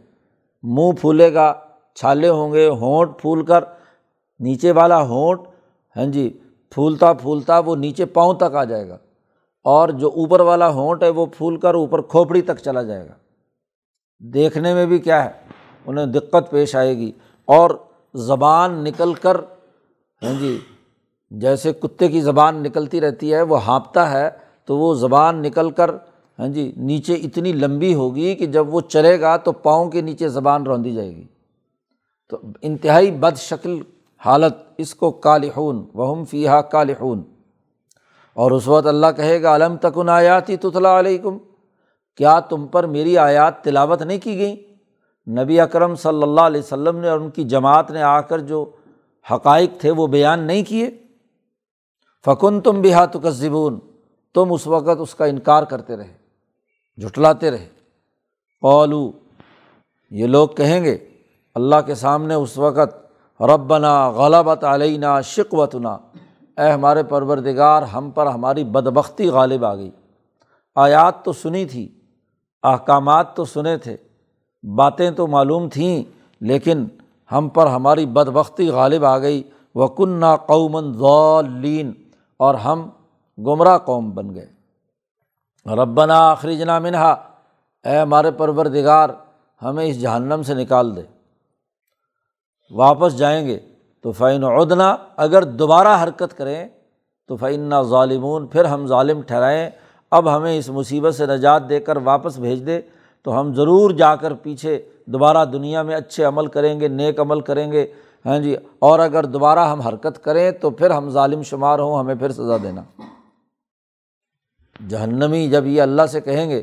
[0.64, 1.54] منہ پھولے گا،
[1.96, 3.64] چھالے ہوں گے، ہونٹ پھول کر
[4.40, 5.42] نیچے والا ہونٹ
[5.96, 6.30] ہاں جی
[6.72, 8.98] پھولتا پھولتا وہ نیچے پاؤں تک آ جائے گا۔
[9.66, 13.14] اور جو اوپر والا ہونٹ ہے وہ پھول کر اوپر کھوپڑی تک چلا جائے گا۔
[14.20, 15.30] دیکھنے میں بھی کیا ہے،
[15.86, 17.12] انہیں دقت پیش آئے گی۔
[17.48, 17.70] اور
[18.14, 19.38] زبان نکل کر
[20.24, 20.60] ہاں جی
[21.32, 24.30] جیسے کتے کی زبان نکلتی رہتی ہے، وہ ہانپتا ہے،
[24.66, 25.92] تو وہ زبان نکل کر
[26.40, 30.30] ہاں جی نیچے اتنی لمبی ہوگی کہ جب وہ چلے گا تو پاؤں کے نیچے
[30.30, 31.24] زبان روندی جائے گی۔
[32.30, 33.80] تو انتہائی بد شکل
[34.26, 37.24] حالت اس کو کالحون، وہم فیحہ کالحون۔
[38.34, 41.38] اور اس وقت اللہ کہے گا علم تکن آیات ہی تطلا علیکم؟
[42.16, 44.67] کیا تم پر میری آیات تلاوت نہیں کی گئیں؟
[45.28, 48.66] نبی اکرم صلی اللہ علیہ وسلم نے اور ان کی جماعت نے آ کر جو
[49.34, 50.90] حقائق تھے وہ بیان نہیں کیے۔
[52.26, 53.18] فکن تم بھی ہاتھ
[54.34, 56.14] تم اس وقت اس کا انکار کرتے رہے،
[56.98, 57.68] جھٹلاتے رہے۔
[58.62, 59.12] قولو
[60.12, 60.98] یہ لوگ کہیں گے،
[61.56, 65.98] اللہ کے سامنے اس وقت ربنا غلبت علینا شکوتنا
[66.58, 69.92] اے ہمارے پروردگار، ہم پر ہماری بدبختی غالب آ گئی۔
[70.76, 71.88] آیات تو سنی تھی،
[72.64, 73.98] احکامات تو سنے تھے
[74.76, 76.04] باتیں تو معلوم تھیں،
[76.42, 76.86] لیکن
[77.32, 79.44] ہم پر ہماری بدبختی غالب آ گئی۔
[79.76, 81.92] وہ کنہ قومن ضالین
[82.38, 82.90] اور ہم
[83.38, 84.48] گمراہ قوم بن گئے۔
[85.66, 87.12] ربنا آخری جنا منہا
[87.86, 89.10] اے ہمارے پروردگار،
[89.62, 91.02] ہمیں اس جہنم سے نکال دے۔
[92.72, 93.60] واپس جائیں گے۔
[94.02, 96.68] تو فعین عدنا، اگر دوبارہ حرکت کریں،
[97.28, 99.70] تو فعین ظالمون، پھر ہم ظالم ٹھہرائیں۔
[100.12, 102.82] اب ہمیں اس مصیبت سے نجات دے کر واپس بھیج دے۔
[103.28, 107.42] تو ہم ضرور جا کر پیچھے دوبارہ دنیا میں اچھے عمل کریں گے، نیک عمل
[107.42, 107.88] کریں گے۔
[108.26, 112.16] ہاں جی اور اگر دوبارہ ہم حرکت کریں تو پھر ہم ظالم شمار ہوں، ہمیں
[112.16, 112.82] پھر سزا دینا۔
[114.90, 116.62] جہنمی جب یہ اللہ سے کہیں گے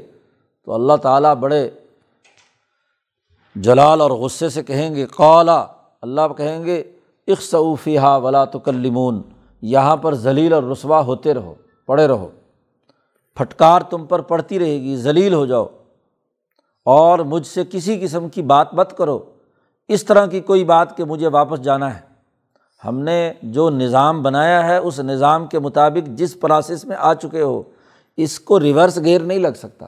[0.65, 1.71] تو اللہ تعالیٰ بڑے
[3.57, 5.67] جلال اور غصے سے کہیں گے۔ قالا
[6.03, 6.83] اللہ کہیں گے
[7.29, 8.59] اقصوفیہ ولا تو
[9.63, 11.55] یہاں پر ذلیل اور رسوا ہوتے رہو،
[11.87, 12.29] پڑے رہو۔
[13.35, 15.67] پھٹکار تم پر پڑتی رہے گی، ذلیل ہو جاؤ۔
[16.85, 19.19] اور مجھ سے کسی قسم کی بات مت کرو۔
[19.89, 22.01] اس طرح کی کوئی بات کہ مجھے واپس جانا ہے۔
[22.85, 27.43] ہم نے جو نظام بنایا ہے، اس نظام کے مطابق جس پروسیس میں آ چکے
[27.43, 27.63] ہو،
[28.17, 29.87] اس کو ریورس گیئر نہیں لگ سکتا۔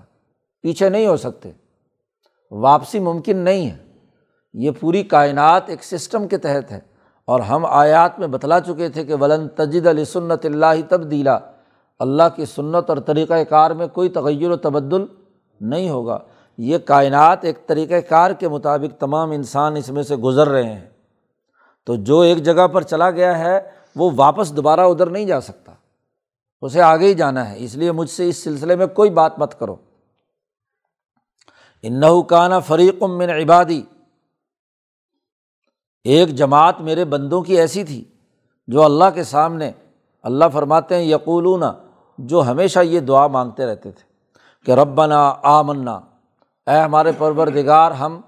[0.62, 1.50] پیچھے نہیں ہو سکتے۔
[2.50, 3.76] واپسی ممکن نہیں ہے۔
[4.54, 6.80] یہ پوری کائنات ایک سسٹم کے تحت ہے۔
[7.24, 11.38] اور ہم آیات میں بتلا چکے تھے کہ ولن تجد علی سنت اللہ تبدیلا۔
[11.98, 15.04] اللہ کی سنت اور طریقۂ کار میں کوئی تغیر و تبدل
[15.60, 16.18] نہیں ہوگا۔
[16.58, 20.90] یہ کائنات ایک طریقۂ کار کے مطابق تمام انسان اس میں سے گزر رہے ہیں۔
[21.86, 25.72] تو جو ایک جگہ پر چلا گیا ہے، وہ واپس دوبارہ ادھر نہیں جا سکتا۔
[26.62, 29.58] اسے آگے ہی جانا ہے۔ اس لیے مجھ سے اس سلسلے میں کوئی بات مت
[29.58, 29.76] کرو۔
[31.82, 32.22] انّو
[46.66, 48.20] اے ہمارے پروردگار، ہم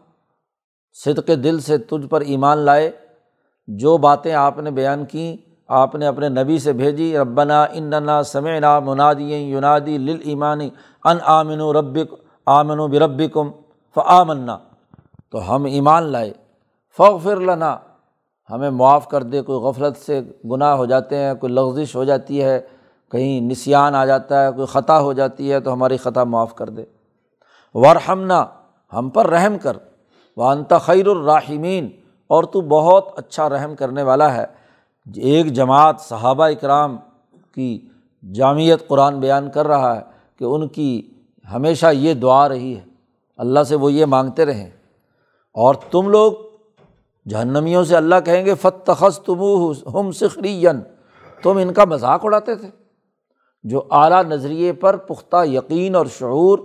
[1.04, 2.90] صدق دل سے تجھ پر ایمان لائے،
[3.68, 5.36] جو باتیں آپ نے بیان کیں
[5.68, 10.70] آپ نے اپنے نبی سے بھیجی، ربنا اننا سمعنا منادی یونادی لل ایمانی
[11.04, 12.14] ان آمن و ربک
[12.46, 13.50] آمن و بربی کم
[13.94, 14.58] فعمنا
[15.30, 16.32] تو ہم ایمان لائے۔
[16.96, 17.76] فغفر لنا۔
[18.50, 20.20] ہمیں معاف کر دے، کوئی غفلت سے
[20.50, 22.60] گناہ ہو جاتے ہیں، کوئی لغزش ہو جاتی ہے،
[23.10, 26.68] کہیں نسیان آ جاتا ہے، کوئی خطا ہو جاتی ہے، تو ہماری خطا معاف کر
[26.68, 26.84] دے۔
[27.74, 28.46] ورحمنا
[28.92, 29.76] ہم پر رحم کر۔
[30.36, 31.88] وانتا خیر الرحمین،
[32.26, 34.46] اور تو بہت اچھا رحم کرنے والا ہے۔
[35.16, 36.96] ایک جماعت صحابہ اکرام
[37.54, 37.88] کی
[38.34, 40.00] جامعت قرآن بیان کر رہا ہے
[40.38, 41.10] کہ ان کی
[41.54, 42.84] ہمیشہ یہ دعا رہی ہے۔
[43.36, 44.70] اللہ سے وہ یہ مانگتے رہیں۔
[45.54, 46.32] اور تم لوگ
[47.28, 50.64] جہنمیوں سے اللہ کہیں گے فتخص تم ہم سخری
[51.42, 52.68] تم ان کا مذاق اڑاتے تھے۔
[53.62, 56.58] جو اعلیٰ نظریے پر پختہ یقین اور شعور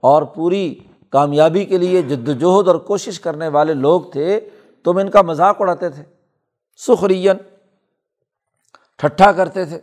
[0.00, 0.74] اور پوری
[1.10, 4.40] کامیابی کے لیے جد وجہد اور کوشش کرنے والے لوگ تھے،
[4.84, 6.02] تم ان کا مذاق اڑاتے تھے۔
[6.76, 7.36] سخرین
[8.96, 9.80] ٹھٹھا کرتے تھے۔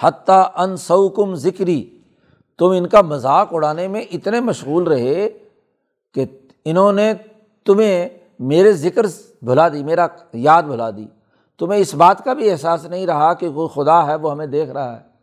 [0.00, 1.98] حتیٰ ان سوکم ذکری،
[2.58, 5.28] تم ان کا مذاق اڑانے میں اتنے مشغول رہے
[6.14, 6.24] کہ
[6.64, 7.14] انہوں نے
[7.64, 9.06] تمہیں میرے ذکر
[9.42, 11.06] بھلا دی، میرا یاد بھلا دی۔
[11.58, 14.70] تمہیں اس بات کا بھی احساس نہیں رہا کہ کوئی خدا ہے، وہ ہمیں دیکھ
[14.70, 15.14] رہا ہے۔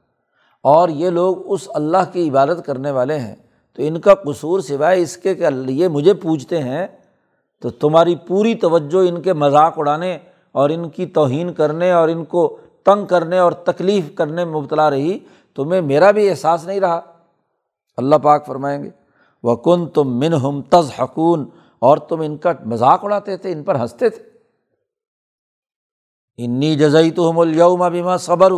[0.64, 3.36] اور یہ لوگ اس اللہ کی عبادت کرنے والے ہیں۔
[3.76, 6.88] تو ان کا قصور سوائے اس کے کہ یہ مجھے پوچھتے ہیں،
[7.60, 10.18] تو تمہاری پوری توجہ ان کے مذاق اڑانے
[10.52, 14.90] اور ان کی توہین کرنے اور ان کو تنگ کرنے اور تکلیف کرنے میں مبتلا
[14.90, 15.20] رہی،
[15.56, 17.02] تمہیں میرا بھی احساس نہیں رہا۔
[17.98, 18.90] اللہ پاک فرمائیں گے
[19.44, 23.64] وہ کن تم من ہم تز حکون اور تم ان کا مذاق اڑاتے تھے، ان
[23.64, 24.24] پر ہنستے تھے۔
[26.38, 28.52] انی جزئی تو ہم الوما بیما صبر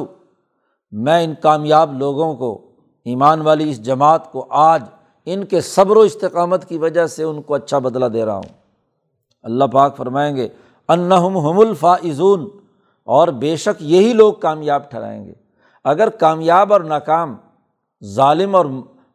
[0.92, 2.72] میں ان کامیاب لوگوں کو،
[3.06, 4.84] ایمان والی اس جماعت کو آج
[5.26, 8.52] ان کے صبر و استقامت کی وجہ سے ان کو اچھا بدلا دے رہا ہوں۔
[9.44, 10.48] اللہ پاک فرمائیں گے،
[10.88, 12.48] انہم ہم الفاظون
[13.08, 15.34] اور بے شک یہی لوگ کامیاب ٹھہرائیں گے۔
[15.84, 17.36] اگر کامیاب اور ناکام،
[18.04, 18.66] ظالم اور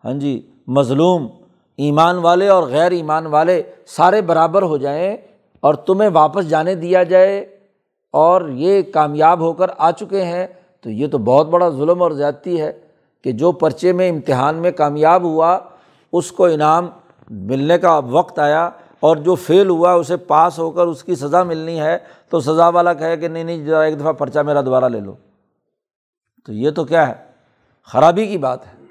[0.05, 1.27] ہاں جی مظلوم،
[1.79, 5.17] ایمان والے اور غیر ایمان والے سارے برابر ہو جائیں
[5.61, 7.41] اور تمہیں واپس جانے دیا جائے
[8.15, 10.47] اور یہ کامیاب ہو کر آ چکے ہیں،
[10.81, 12.73] تو یہ تو بہت بڑا ظلم اور زیادتی ہے
[13.23, 15.59] کہ جو پرچے میں امتحان میں کامیاب ہوا
[16.13, 16.89] اس کو انعام
[17.31, 21.43] ملنے کا وقت آیا اور جو فیل ہوا اسے پاس ہو کر اس کی سزا
[21.43, 21.99] ملنی ہے
[22.31, 25.15] تو سزا والا کہے کہ نہیں نہیں، ذرا ایک دفعہ پرچہ میرا دوبارہ لے لو۔
[26.47, 27.15] تو یہ تو کیا ہے؟
[27.85, 28.85] خرابی کی بات ہے۔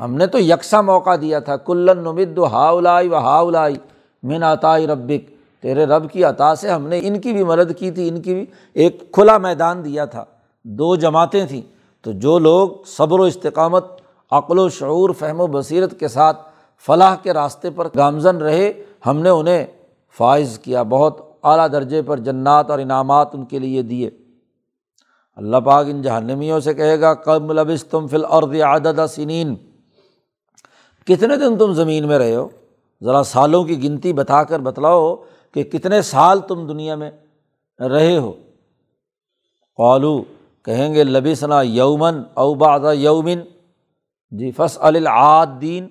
[0.00, 3.74] ہم نے تو یکساں موقع دیا تھا۔ کلن نمد ہا الائی و ہا الائی
[4.22, 5.30] من عطائی ربک۔
[5.62, 8.34] تیرے رب کی عطا سے ہم نے ان کی بھی مدد کی تھی، ان کی
[8.34, 10.24] بھی ایک کھلا میدان دیا تھا۔
[10.64, 11.62] دو جماعتیں تھیں۔
[12.02, 13.84] تو جو لوگ صبر و استقامت
[14.30, 16.40] عقل و شعور، فہم و بصیرت کے ساتھ
[16.86, 18.72] فلاح کے راستے پر گامزن رہے،
[19.06, 19.66] ہم نے انہیں
[20.16, 24.10] فائز کیا، بہت اعلیٰ درجے پر جنات اور انعامات ان کے لیے دیے۔
[25.36, 29.54] اللہ پاک ان جہنمیوں سے کہے گا کب لبس تم فل اور عادت سنین
[31.06, 32.48] کتنے دن تم زمین میں رہے ہو؟
[33.02, 35.16] ذرا سالوں کی گنتی بتا کر بتلاؤ
[35.52, 37.10] کہ کتنے سال تم دنیا میں
[37.80, 38.32] رہے ہو۔
[39.76, 40.22] قالو
[40.62, 43.40] کہیں گے لبسنا یومن اوباد یومن۔
[44.38, 45.88] جی فص العادین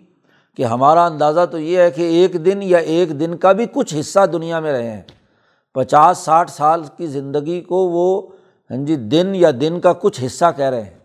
[0.55, 3.95] کہ ہمارا اندازہ تو یہ ہے کہ ایک دن یا ایک دن کا بھی کچھ
[3.99, 5.01] حصہ دنیا میں رہے ہیں۔
[5.73, 8.27] پچاس، ساٹھ سال کی زندگی کو وہ
[8.69, 10.99] ہاں جی دن یا دن کا کچھ حصہ کہہ رہے ہیں۔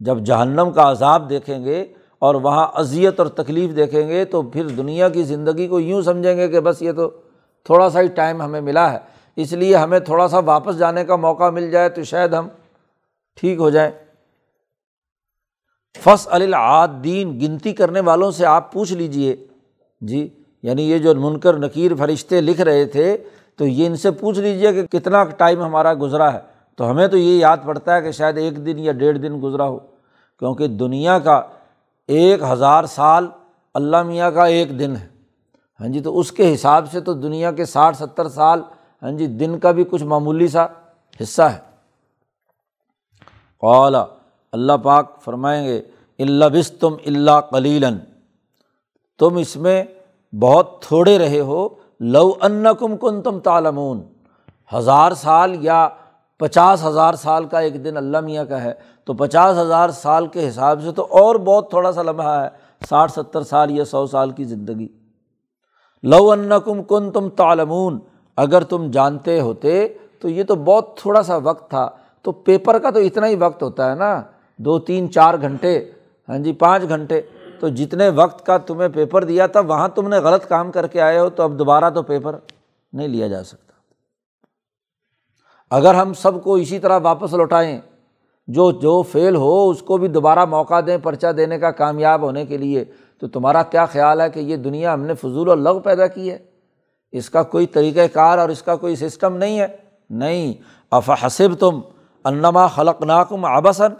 [0.00, 1.84] جب جہنم کا عذاب دیکھیں گے
[2.18, 6.36] اور وہاں اذیت اور تکلیف دیکھیں گے تو پھر دنیا کی زندگی کو یوں سمجھیں
[6.36, 7.08] گے کہ بس یہ تو
[7.64, 8.98] تھوڑا سا ہی ٹائم ہمیں ملا ہے۔
[9.36, 12.48] اس لیے ہمیں تھوڑا سا واپس جانے کا موقع مل جائے تو شاید ہم
[13.36, 13.90] ٹھیک ہو جائیں۔
[15.98, 19.36] فص العادین گنتی کرنے والوں سے آپ پوچھ لیجیے
[20.00, 20.28] جی
[20.62, 23.16] یعنی یہ جو منکر، نکیر فرشتے لکھ رہے تھے،
[23.56, 26.38] تو یہ ان سے پوچھ لیجیے کہ کتنا ٹائم ہمارا گزرا ہے۔
[26.76, 29.68] تو ہمیں تو یہ یاد پڑتا ہے کہ شاید ایک دن یا ڈیڑھ دن گزرا
[29.68, 29.78] ہو۔
[30.38, 31.42] کیونکہ دنیا کا
[32.08, 33.28] ایک ہزار سال
[33.74, 35.06] اللہ میاں کا ایک دن ہے۔
[35.80, 38.62] ہاں جی تو اس کے حساب سے تو دنیا کے ساٹھ، ستر سال
[39.02, 40.66] ہاں جی دن کا بھی کچھ معمولی سا
[41.22, 41.58] حصہ ہے۔
[43.60, 44.04] اولا
[44.54, 45.80] اللہ پاک فرمائیں گے
[46.18, 47.98] اللہ بس تم اللہ کلیلن
[49.20, 49.82] تم اس میں
[50.32, 51.68] بہت تھوڑے رہے ہو،
[52.00, 54.02] لو ان کم کن تم تالمون
[54.70, 55.88] ہزار سال یا
[56.40, 58.72] پچاس ہزار سال کا ایک دن اللہ میاں کا ہے،
[59.04, 62.48] تو پچاس ہزار سال کے حساب سے تو اور بہت تھوڑا سا لمحہ ہے،
[62.88, 64.86] ساٹھ ستر سال یا سو سال کی زندگی۔
[66.04, 67.98] لو ان کم کن تم تالمون
[68.38, 69.86] اگر تم جانتے ہوتے
[70.20, 71.88] تو یہ تو بہت تھوڑا سا وقت تھا،
[72.24, 74.20] تو پیپر کا تو اتنا ہی وقت ہوتا ہے نا۔
[74.56, 75.90] دو تین چار گھنٹے
[76.28, 77.20] ہاں جی پانچ گھنٹے۔
[77.60, 81.00] تو جتنے وقت کا تمہیں پیپر دیا تھا، وہاں تم نے غلط کام کر کے
[81.00, 82.36] آئے ہو، تو اب دوبارہ تو پیپر
[82.92, 83.72] نہیں لیا جا سکتا۔
[85.70, 87.80] اگر ہم سب کو اسی طرح واپس لوٹائیں،
[88.46, 92.46] جو جو فیل ہو، اس کو بھی دوبارہ موقع دیں، پرچہ دینے کا کامیاب ہونے
[92.46, 92.84] کے لیے،
[93.18, 96.30] تو تمہارا کیا خیال ہے کہ یہ دنیا ہم نے فضول و لغ پیدا کی
[96.30, 96.38] ہے؟
[97.12, 99.66] اس کا کوئی طریقۂ کار اور اس کا کوئی سسٹم نہیں ہے؟
[100.10, 100.52] نہیں۔
[100.90, 101.80] افحسب تم
[102.24, 103.92] انما خلق ناکم آبسن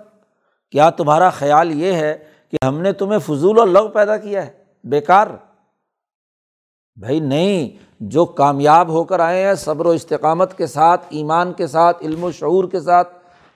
[0.75, 2.19] کیا تمہارا خیال یہ ہے
[2.51, 4.53] کہ ہم نے تمہیں فضول و لغ پیدا کیا ہے؟
[4.85, 5.27] بیکار۔
[6.97, 11.67] بھائی نہیں، جو کامیاب ہو کر آئے ہیں صبر و استقامت کے ساتھ، ایمان کے
[11.67, 13.09] ساتھ، علم و شعور کے ساتھ،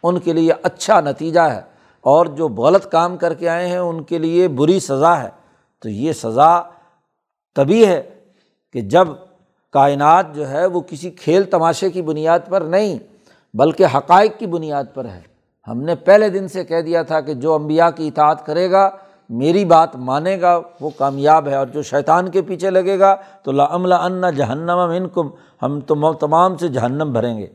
[0.02, 1.60] ان کے لیے اچھا نتیجہ ہے۔
[2.00, 5.28] اور جو غلط کام کر کے آئے ہیں، ان کے لیے بری سزا ہے۔
[5.78, 6.60] تو یہ سزا
[7.54, 8.10] تبھی ہے
[8.72, 9.08] کہ جب
[9.72, 12.98] کائنات جو ہے، وہ کسی کھیل تماشے کی بنیاد پر نہیں،
[13.54, 15.37] بلکہ حقائق کی بنیاد پر ہے۔
[15.68, 18.90] ہم نے پہلے دن سے کہہ دیا تھا کہ جو امبیا کی اطاعت کرے گا،
[19.30, 23.52] میری بات مانے گا، وہ کامیاب ہے اور جو شیطان کے پیچھے لگے گا، تو
[23.52, 25.28] لملہ ان جہنم ان کم
[25.62, 27.46] ہم تو تمام سے جہنم بھریں گے۔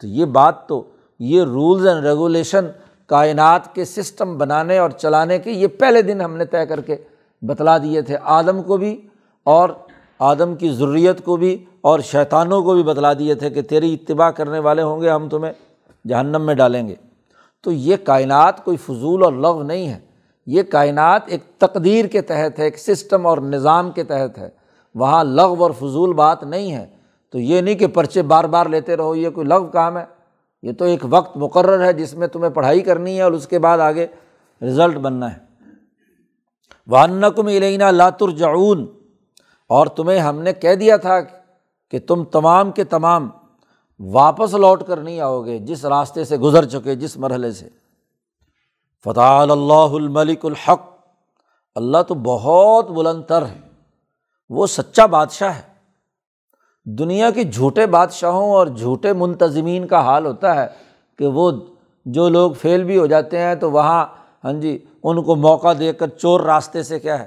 [0.00, 0.82] تو یہ بات تو،
[1.18, 2.66] یہ رولز اینڈ ریگولیشن
[3.06, 6.96] کائنات کے سسٹم بنانے اور چلانے کے، یہ پہلے دن ہم نے طے کر کے
[7.42, 9.00] بتلا دیے تھے۔ آدم کو بھی
[9.44, 9.68] اور
[10.18, 14.30] آدم کی ضروریت کو بھی اور شیطانوں کو بھی بتلا دیے تھے کہ تیری اتباع
[14.30, 15.52] کرنے والے ہوں گے، ہم تمہیں
[16.08, 16.94] جہنم میں ڈالیں گے۔
[17.66, 19.98] تو یہ کائنات کوئی فضول اور لغ نہیں ہے۔
[20.46, 24.48] یہ کائنات ایک تقدیر کے تحت ہے، ایک سسٹم اور نظام کے تحت ہے۔
[24.94, 26.86] وہاں لغ اور فضول بات نہیں ہے۔
[27.30, 30.04] تو یہ نہیں کہ پرچے بار بار لیتے رہو، یہ کوئی لغ کام ہے۔
[30.62, 33.58] یہ تو ایک وقت مقرر ہے جس میں تمہیں پڑھائی کرنی ہے اور اس کے
[33.58, 34.06] بعد آگے
[34.62, 35.38] رزلٹ بننا ہے۔
[36.86, 38.86] وانکم علینا لاتر جعون
[39.68, 41.20] اور تمہیں ہم نے کہہ دیا تھا
[41.90, 43.28] کہ تم تمام کے تمام
[43.98, 47.68] واپس لوٹ کر نہیں آؤ گے، جس راستے سے گزر چکے، جس مرحلے سے۔
[49.04, 50.80] فتح اللہ الملک الحق۔
[51.74, 53.60] اللہ تو بہت بلند تر ہے۔
[54.48, 55.76] وہ سچا بادشاہ ہے۔
[56.84, 60.66] دنیا کے جھوٹے بادشاہوں اور جھوٹے منتظمین کا حال ہوتا ہے
[61.18, 61.52] کہ وہ
[62.04, 64.06] جو لوگ فیل بھی ہو جاتے ہیں تو وہاں
[64.44, 67.26] ہاں جی ان کو موقع دے کر چور راستے سے کیا ہے،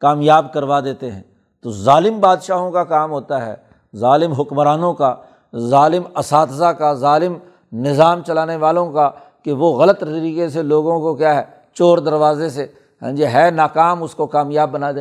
[0.00, 1.22] کامیاب کروا دیتے ہیں۔
[1.60, 3.54] تو ظالم بادشاہوں کا کام ہوتا ہے،
[3.96, 5.16] ظالم حکمرانوں کا
[5.58, 7.36] ظالم اساتذہ کا، ظالم
[7.72, 9.10] نظام چلانے والوں کا
[9.42, 11.42] کہ وہ غلط طریقے سے لوگوں کو کیا ہے،
[11.74, 12.66] چور دروازے سے
[13.02, 15.00] ہاں جی ہے ناکام، اس کو کامیاب بنا دے۔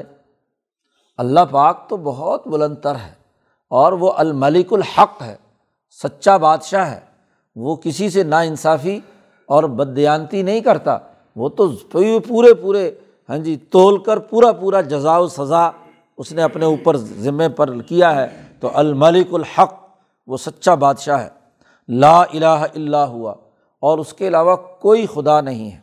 [1.18, 3.14] اللہ پاک تو بہت بلند تر ہے
[3.70, 5.36] اور وہ الملک الحق ہے،
[6.04, 7.00] سچا بادشاہ ہے۔
[7.56, 9.00] وہ کسی سے نا انصافی
[9.46, 10.98] اور بدیانتی نہیں کرتا،
[11.36, 11.68] وہ تو
[12.28, 12.92] پورے پورے
[13.30, 15.70] ہاں جی تول کر پورا پورا جزا و سزا
[16.18, 18.28] اس نے اپنے اوپر ذمے پر کیا ہے۔
[18.60, 19.85] تو الملک الحق
[20.28, 21.30] وہ سچا بادشاہ ہے۔
[21.88, 23.32] لا الہ الا ہوا۔
[23.80, 25.78] اور اس کے علاوہ کوئی خدا نہیں ہے۔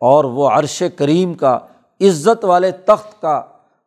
[0.00, 1.58] اور وہ عرش کریم کا،
[2.00, 3.42] عزت والے تخت کا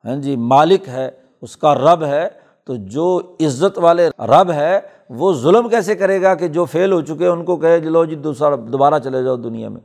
[0.05, 2.27] ہاں جی مالک ہے، اس کا رب ہے۔
[2.63, 4.79] تو جو عزت والے رب ہے،
[5.10, 8.15] وہ ظلم کیسے کرے گا کہ جو فیل ہو چکے، ان کو کہے لو جی
[8.15, 9.81] دوسرا دوبارہ چلے جاؤ دنیا میں۔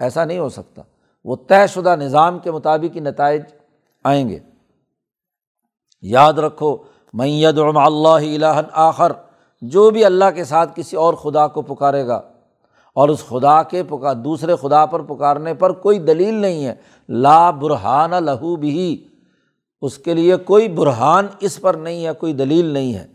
[0.00, 0.82] ایسا نہیں ہو سکتا۔
[1.24, 3.42] وہ طے شدہ نظام کے مطابق ہی نتائج
[4.04, 4.38] آئیں گے۔
[6.02, 6.76] یاد رکھو
[7.12, 9.12] میت اللہ الہ آخر،
[9.60, 12.20] جو بھی اللہ کے ساتھ کسی اور خدا کو پکارے گا۔
[12.94, 16.74] اور اس خدا کے پکار دوسرے خدا پر پکارنے پر کوئی دلیل نہیں ہے۔
[17.08, 19.08] لا برہان لہو بھی
[19.82, 23.06] اس کے لیے کوئی برہان اس پر نہیں ہے، کوئی دلیل نہیں ہے۔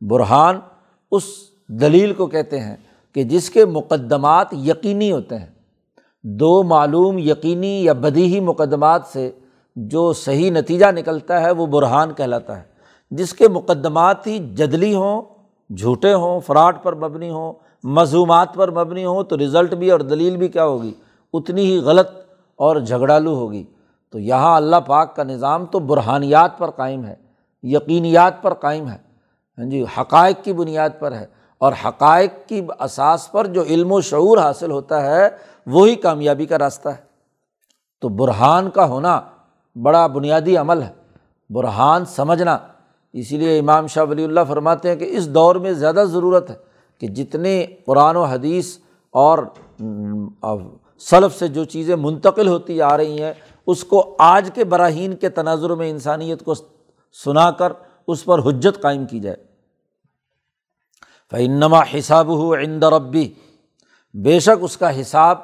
[0.00, 0.60] برہان
[1.10, 1.22] اس
[1.68, 2.76] دلیل کو کہتے ہیں
[3.14, 5.46] کہ جس کے مقدمات یقینی ہوتے ہیں۔
[6.22, 9.30] دو معلوم یقینی یا بدی مقدمات سے
[9.76, 12.75] جو صحیح نتیجہ نکلتا ہے، وہ برہان کہلاتا ہے۔
[13.10, 15.22] جس کے مقدمات ہی جدلی ہوں،
[15.76, 17.52] جھوٹے ہوں، فراڈ پر مبنی ہوں
[17.84, 20.94] مضومات پر مبنی ہوں، تو رزلٹ بھی اور دلیل بھی کیا ہوگی؟
[21.32, 22.10] اتنی ہی غلط
[22.56, 23.64] اور جھگڑالو ہوگی۔
[24.10, 27.14] تو یہاں اللہ پاک کا نظام تو برہانیات پر قائم ہے،
[27.62, 28.98] یقینیات پر قائم ہے۔
[29.58, 31.26] ہاں جی حقائق کی بنیاد پر ہے۔
[31.58, 35.28] اور حقائق کی اساس پر جو علم و شعور حاصل ہوتا ہے،
[35.66, 37.02] وہی کامیابی کا راستہ ہے۔
[38.00, 39.20] تو برہان کا ہونا
[39.82, 40.92] بڑا بنیادی عمل ہے۔
[41.50, 42.58] برہان سمجھنا
[43.12, 46.54] اسی لیے امام شاہ ولی اللہ فرماتے ہیں کہ اس دور میں زیادہ ضرورت ہے
[46.98, 48.78] کہ جتنے قرآن و حدیث
[49.10, 49.38] اور
[50.98, 53.32] سلف سے جو چیزیں منتقل ہوتی آ رہی ہیں،
[53.66, 56.54] اس کو آج کے براہین کے تناظر میں انسانیت کو
[57.24, 57.72] سنا کر
[58.08, 59.36] اس پر حجت قائم کی جائے۔
[61.30, 63.32] فنما حساب ہو عند ربی
[64.14, 65.38] بے شک اس کا حساب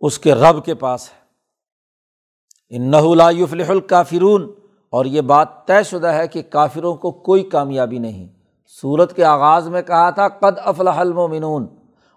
[0.00, 1.26] اس کے رب کے پاس ہے۔
[2.68, 2.94] ان
[4.96, 8.26] اور یہ بات طے شدہ ہے کہ کافروں کو کوئی کامیابی نہیں۔
[8.66, 11.66] سورت کے آغاز میں کہا تھا، قد افلاح المومنون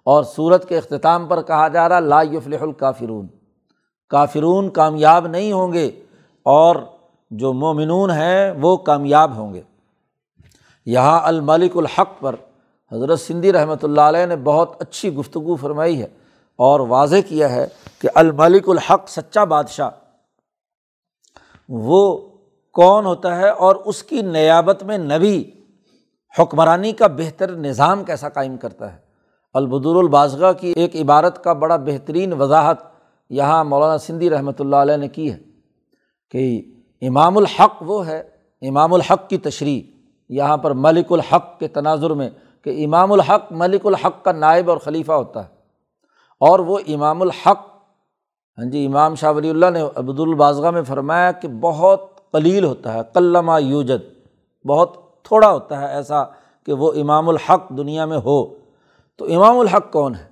[0.03, 3.27] اور سورت کے اختتام پر کہا جا رہا، لا فلح الکافرون
[4.09, 5.85] کافرون کامیاب نہیں ہوں گے
[6.45, 6.75] اور
[7.31, 9.61] جو مومنون ہیں وہ کامیاب ہوں گے۔
[10.85, 12.35] یہاں الملک الحق پر
[12.91, 16.07] حضرت سندھی رحمۃ اللہ علیہ نے بہت اچھی گفتگو فرمائی ہے
[16.59, 17.67] اور واضح کیا ہے
[18.01, 19.89] کہ الملک الحق سچا بادشاہ
[21.69, 22.28] وہ
[22.75, 25.43] کون ہوتا ہے اور اس کی نیابت میں نبی
[26.39, 28.97] حکمرانی کا بہتر نظام کیسا قائم کرتا ہے؟
[29.53, 32.77] البدر البازغہ کی ایک عبارت کا بڑا بہترین وضاحت
[33.29, 35.37] یہاں مولانا سندھی رحمۃ اللہ علیہ نے کی ہے
[36.29, 36.61] کہ
[37.07, 38.19] امام الحق وہ ہے،
[38.61, 39.81] امام الحق کی تشریح،
[40.29, 42.29] یہاں پر ملک الحق کے تناظر میں
[42.63, 45.49] کہ امام الحق ملک الحق کا نائب اور خلیفہ ہوتا ہے
[46.39, 47.67] اور وہ امام الحق
[48.57, 52.93] ہاں جی امام شاہ ولی اللہ نے عبد البازغہ میں فرمایا کہ بہت قلیل ہوتا
[52.93, 54.27] ہے قلمہ یوجد،
[54.67, 56.23] بہت تھوڑا ہوتا ہے ایسا
[56.65, 58.55] کہ وہ امام الحق دنیا میں ہو۔
[59.17, 60.25] تو امام الحق کون ہے؟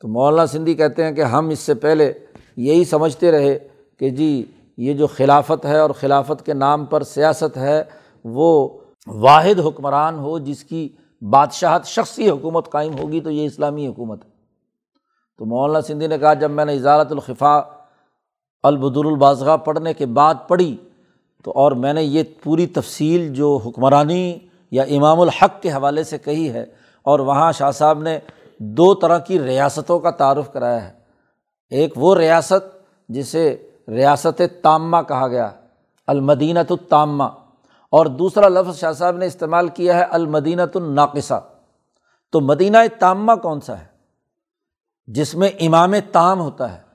[0.00, 2.12] تو مولانا سندھی کہتے ہیں کہ ہم اس سے پہلے
[2.56, 3.58] یہی سمجھتے رہے
[3.98, 4.44] کہ جی
[4.76, 7.82] یہ جو خلافت ہے اور خلافت کے نام پر سیاست ہے،
[8.24, 8.68] وہ
[9.06, 10.88] واحد حکمران ہو، جس کی
[11.30, 14.30] بادشاہت شخصی حکومت قائم ہوگی تو یہ اسلامی حکومت ہے۔
[15.38, 17.60] تو مولانا سندھی نے کہا، جب میں نے اجارت الخفا
[18.62, 20.76] البدر البازغہ پڑھنے کے بعد پڑھی
[21.44, 24.38] تو اور میں نے یہ پوری تفصیل جو حکمرانی
[24.70, 26.64] یا امام الحق کے حوالے سے کہی ہے
[27.02, 28.18] اور وہاں شاہ صاحب نے
[28.58, 30.92] دو طرح کی ریاستوں کا تعارف کرایا ہے۔
[31.70, 32.64] ایک وہ ریاست
[33.08, 35.50] جسے ریاست تامہ کہا گیا
[36.06, 37.24] المدینت التامہ،
[37.92, 41.40] اور دوسرا لفظ شاہ صاحب نے استعمال کیا ہے المدینت الناقصہ۔
[42.32, 43.84] تو مدینہ تامہ کون سا ہے؟
[45.06, 46.87] جس میں امام تام ہوتا ہے۔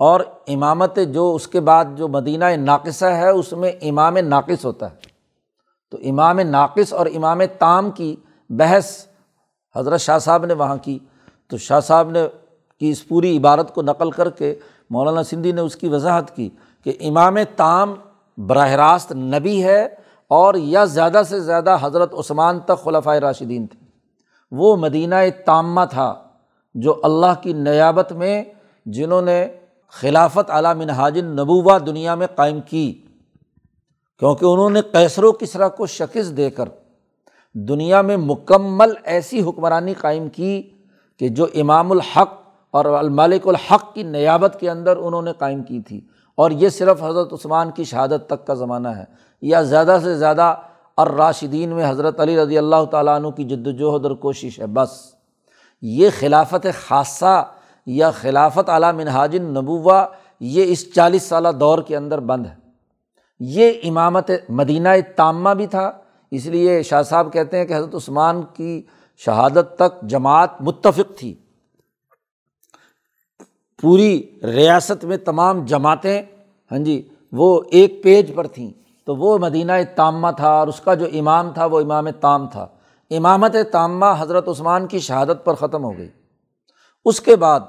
[0.00, 4.90] اور امامت جو اس کے بعد جو مدینہ ناقصہ ہے، اس میں امام ناقص ہوتا
[4.90, 4.96] ہے۔
[5.90, 8.16] تو امام ناقص اور امام تام کی
[8.50, 9.06] بحث
[9.76, 10.98] حضرت شاہ صاحب نے وہاں کی۔
[11.48, 12.28] تو شاہ صاحب نے
[12.80, 14.54] کی اس پوری عبارت کو نقل کر کے
[14.90, 16.48] مولانا سندھی نے اس کی وضاحت کی
[16.84, 17.94] کہ امام تام
[18.38, 19.88] براہ راست نبی ہے
[20.28, 23.86] اور یا زیادہ سے زیادہ حضرت عثمان تک خلفۂ راشدین تھے۔
[24.50, 25.14] وہ مدینہ
[25.46, 26.14] تامہ تھا
[26.74, 28.44] جو اللہ کی نیابت میں
[28.86, 29.48] جنہوں نے
[29.92, 32.92] خلافت اعلیٰ منہاجن نبوہ دنیا میں قائم کی،
[34.18, 36.68] کیونکہ انہوں نے کیسر و کسرا کو شکست دے کر
[37.54, 40.62] دنیا میں مکمل ایسی حکمرانی قائم کی
[41.18, 42.32] کہ جو امام الحق
[42.70, 46.00] اور المالک الحق کی نیابت کے اندر انہوں نے قائم کی تھی۔
[46.34, 49.04] اور یہ صرف حضرت عثمان کی شہادت تک کا زمانہ ہے،
[49.42, 50.54] یا زیادہ سے زیادہ
[50.96, 55.14] الراشدین میں حضرت علی رضی اللہ تعالیٰ عنہ کی جد وجہد اور کوشش ہے، بس۔
[55.82, 57.46] یہ خلافت خاصہ
[57.90, 60.06] یا خلافت اعلیٰ منہاجن نبوہ
[60.40, 62.54] یہ اس چالیس سالہ دور کے اندر بند ہے۔
[63.40, 65.92] یہ امامت مدینہ تامہ بھی تھا،
[66.30, 68.82] اس لیے شاہ صاحب کہتے ہیں کہ حضرت عثمان کی
[69.16, 71.34] شہادت تک جماعت متفق تھی۔
[73.82, 76.22] پوری ریاست میں تمام جماعتیں
[76.72, 78.70] ہاں جی وہ ایک پیج پر تھیں۔
[79.06, 82.66] تو وہ مدینہ تامہ تھا اور اس کا جو امام تھا، وہ امام تام تھا۔
[83.10, 86.08] امامت تامہ حضرت عثمان کی شہادت پر ختم ہو گئی۔
[87.04, 87.60] اس کے بعد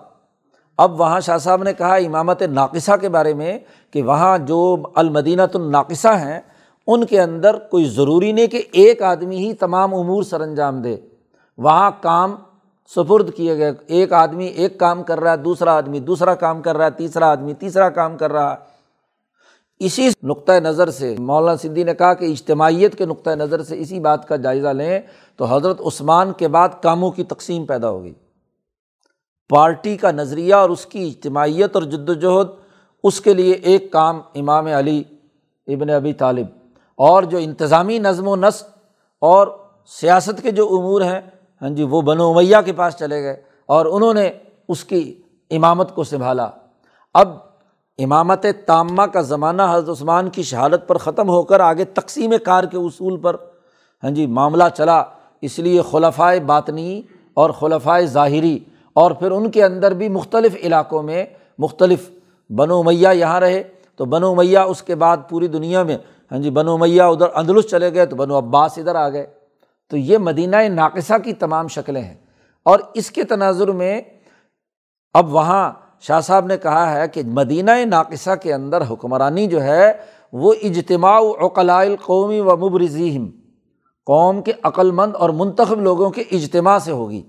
[0.78, 3.60] اب وہاں شاہ صاحب نے کہا امامت ناقصہ کے بارے میں
[3.92, 6.40] کہ وہاں جو المدینہ الناقصہ ہیں،
[6.88, 10.98] ان کے اندر کوئی ضروری نہیں کہ ایک آدمی ہی تمام امور سر انجام دے۔
[11.58, 12.36] وہاں کام
[12.96, 16.78] سپرد کیے گئے۔ ایک آدمی ایک کام کر رہا ہے، دوسرا آدمی دوسرا کام کر
[16.78, 18.72] رہا ہے، تیسرا آدمی تیسرا کام کر رہا ہے۔
[19.80, 24.00] اسی نقطۂ نظر سے مولانا سندھی نے کہا کہ اجتماعیت کے نقطۂ نظر سے اسی
[24.00, 25.00] بات کا جائزہ لیں
[25.38, 28.14] تو حضرت عثمان کے بعد کاموں کی تقسیم پیدا ہو گئی۔
[29.52, 32.48] پارٹی کا نظریہ اور اس کی اجتماعیت اور جد وجہد
[33.04, 35.04] اس کے لیے ایک کام امام علی
[35.68, 36.48] ابن ابی طالب۔
[37.00, 38.70] اور جو انتظامی نظم و نسق
[39.22, 39.48] اور
[40.00, 41.22] سیاست کے جو امور ہیں
[41.62, 44.30] ہاں جی وہ بنو امیہ کے پاس چلے گئے اور انہوں نے
[44.68, 45.02] اس کی
[45.52, 46.50] امامت کو سنبھالا۔
[47.14, 47.30] اب
[48.00, 52.64] امامت تامہ کا زمانہ حضرت عثمان کی شہادت پر ختم ہو کر آگے تقسیم کار
[52.64, 53.36] کے اصول پر
[54.04, 55.04] ہاں جی معاملہ چلا۔
[55.42, 57.02] اس لیے خلفۂ باطنی
[57.34, 58.60] اور خلفۂ ظاہری
[58.94, 61.26] اور پھر ان کے اندر بھی مختلف علاقوں میں
[61.58, 62.10] مختلف
[62.50, 63.64] بنو میاں یہاں رہے۔
[63.96, 65.98] تو بنو میاں اس کے بعد پوری دنیا میں
[66.32, 69.28] ہاں جی بنو میاں ادھر اندلس چلے گئے، تو بنو عباس ادھر آ گئے۔
[69.90, 72.16] تو یہ مدینہ ناقصہ کی تمام شکلیں ہیں۔
[72.64, 74.02] اور اس کے تناظر میں
[75.14, 79.92] اب وہاں شاہ صاحب نے کہا ہے کہ مدینہ ناقصہ کے اندر حکمرانی جو ہے،
[80.34, 83.30] وہ اجتماع اقلائل قومی و مبرزیم
[84.06, 87.24] قوم کے عقلمند اور منتخب لوگوں کے اجتماع سے ہوگی۔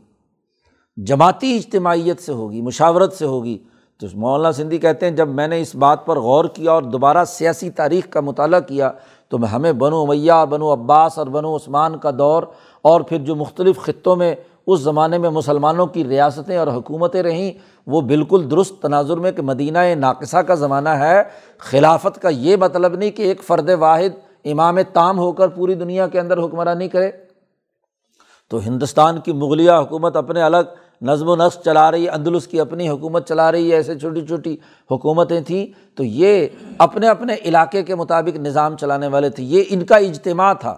[0.96, 3.58] جماعتی اجتماعیت سے ہوگی، مشاورت سے ہوگی۔
[4.00, 7.24] تو مولانا سندھی کہتے ہیں، جب میں نے اس بات پر غور کیا اور دوبارہ
[7.24, 8.92] سیاسی تاریخ کا مطالعہ کیا،
[9.28, 12.42] تو ہمیں بنو میاں بنو عباس اور بنو عثمان کا دور
[12.82, 14.34] اور پھر جو مختلف خطوں میں
[14.66, 17.52] اس زمانے میں مسلمانوں کی ریاستیں اور حکومتیں رہیں،
[17.86, 21.22] وہ بالکل درست تناظر میں کہ مدینہ ناقصہ کا زمانہ ہے۔
[21.58, 26.06] خلافت کا یہ مطلب نہیں کہ ایک فرد واحد امام تام ہو کر پوری دنیا
[26.06, 27.10] کے اندر حکمرانی کرے۔
[28.50, 30.56] تو ہندوستان کی مغلیہ حکومت اپنے الگ
[31.02, 34.26] نظم و نقش چلا رہی ہے، اندلس کی اپنی حکومت چلا رہی ہے، ایسے چھوٹی
[34.26, 34.56] چھوٹی
[34.90, 36.46] حکومتیں تھیں۔ تو یہ
[36.78, 40.76] اپنے اپنے علاقے کے مطابق نظام چلانے والے تھے۔ یہ ان کا اجتماع تھا۔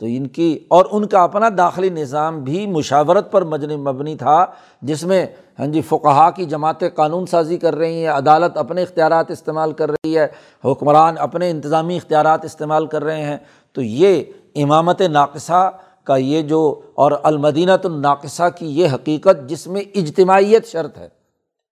[0.00, 4.46] تو ان کی اور ان کا اپنا داخلی نظام بھی مشاورت پر مجن مبنی تھا،
[4.82, 5.26] جس میں
[5.58, 9.90] ہاں جی فقہا کی جماعتیں قانون سازی کر رہی ہیں، عدالت اپنے اختیارات استعمال کر
[9.90, 10.26] رہی ہے،
[10.64, 13.36] حکمران اپنے انتظامی اختیارات استعمال کر رہے ہیں۔
[13.72, 15.70] تو یہ امامت ناقصہ
[16.04, 21.08] کا یہ جو اور المدینت الناقصہ کی یہ حقیقت جس میں اجتماعیت شرط ہے،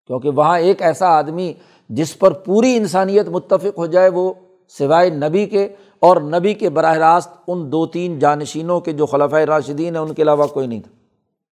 [0.07, 1.53] کیونکہ وہاں ایک ایسا آدمی
[1.89, 4.33] جس پر پوری انسانیت متفق ہو جائے، وہ
[4.69, 5.69] سوائے نبی کے
[5.99, 10.15] اور نبی کے براہ راست ان دو تین جانشینوں کے جو خلفۂ راشدین ہیں، ان
[10.15, 10.93] کے علاوہ کوئی نہیں تھا،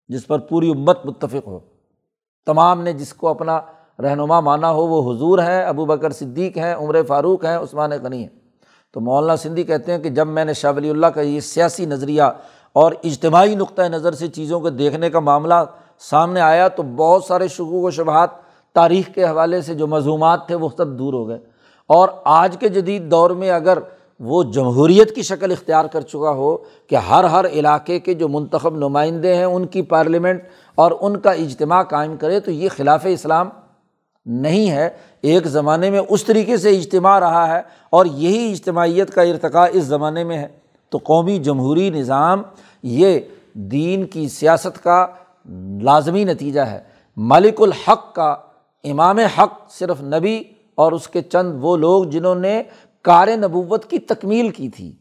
[0.07, 1.59] جس پر پوری امت متفق ہو۔
[2.45, 3.59] تمام نے جس کو اپنا
[3.99, 8.17] رہنما مانا ہو، وہ حضور ہیں، ابو بکر صدیق ہیں، عمر فاروق ہیں، عثمان غنی
[8.17, 8.47] ہیں۔
[8.93, 11.85] تو مولانا سندھی کہتے ہیں کہ جب میں نے شاہ ولی اللہ کا یہ سیاسی
[11.85, 12.23] نظریہ
[12.77, 15.53] اور اجتماعی نقطۂ نظر سے چیزوں کو دیکھنے کا معاملہ
[15.99, 18.29] سامنے آیا تو بہت سارے شکوک و شبہات
[18.73, 21.37] تاریخ کے حوالے سے جو مضمومات تھے وہ سب دور ہو گئے۔
[21.87, 23.77] اور آج کے جدید دور میں اگر
[24.19, 26.57] وہ جمہوریت کی شکل اختیار کر چکا ہو
[26.87, 30.43] کہ ہر ہر علاقے کے جو منتخب نمائندے ہیں ان کی پارلیمنٹ
[30.75, 33.49] اور ان کا اجتماع قائم کرے تو یہ خلاف اسلام
[34.25, 34.89] نہیں ہے۔
[35.21, 39.83] ایک زمانے میں اس طریقے سے اجتماع رہا ہے اور یہی اجتماعیت کا ارتقاء اس
[39.83, 42.41] زمانے میں ہے۔ تو قومی جمہوری نظام
[42.83, 43.19] یہ
[43.53, 45.05] دین کی سیاست کا
[45.81, 46.79] لازمی نتیجہ ہے۔
[47.17, 48.35] ملک الحق کا
[48.83, 50.43] امام حق صرف نبی
[50.75, 52.61] اور اس کے چند وہ لوگ جنہوں نے
[53.01, 54.91] کار نبوت کی تکمیل کی تھی۔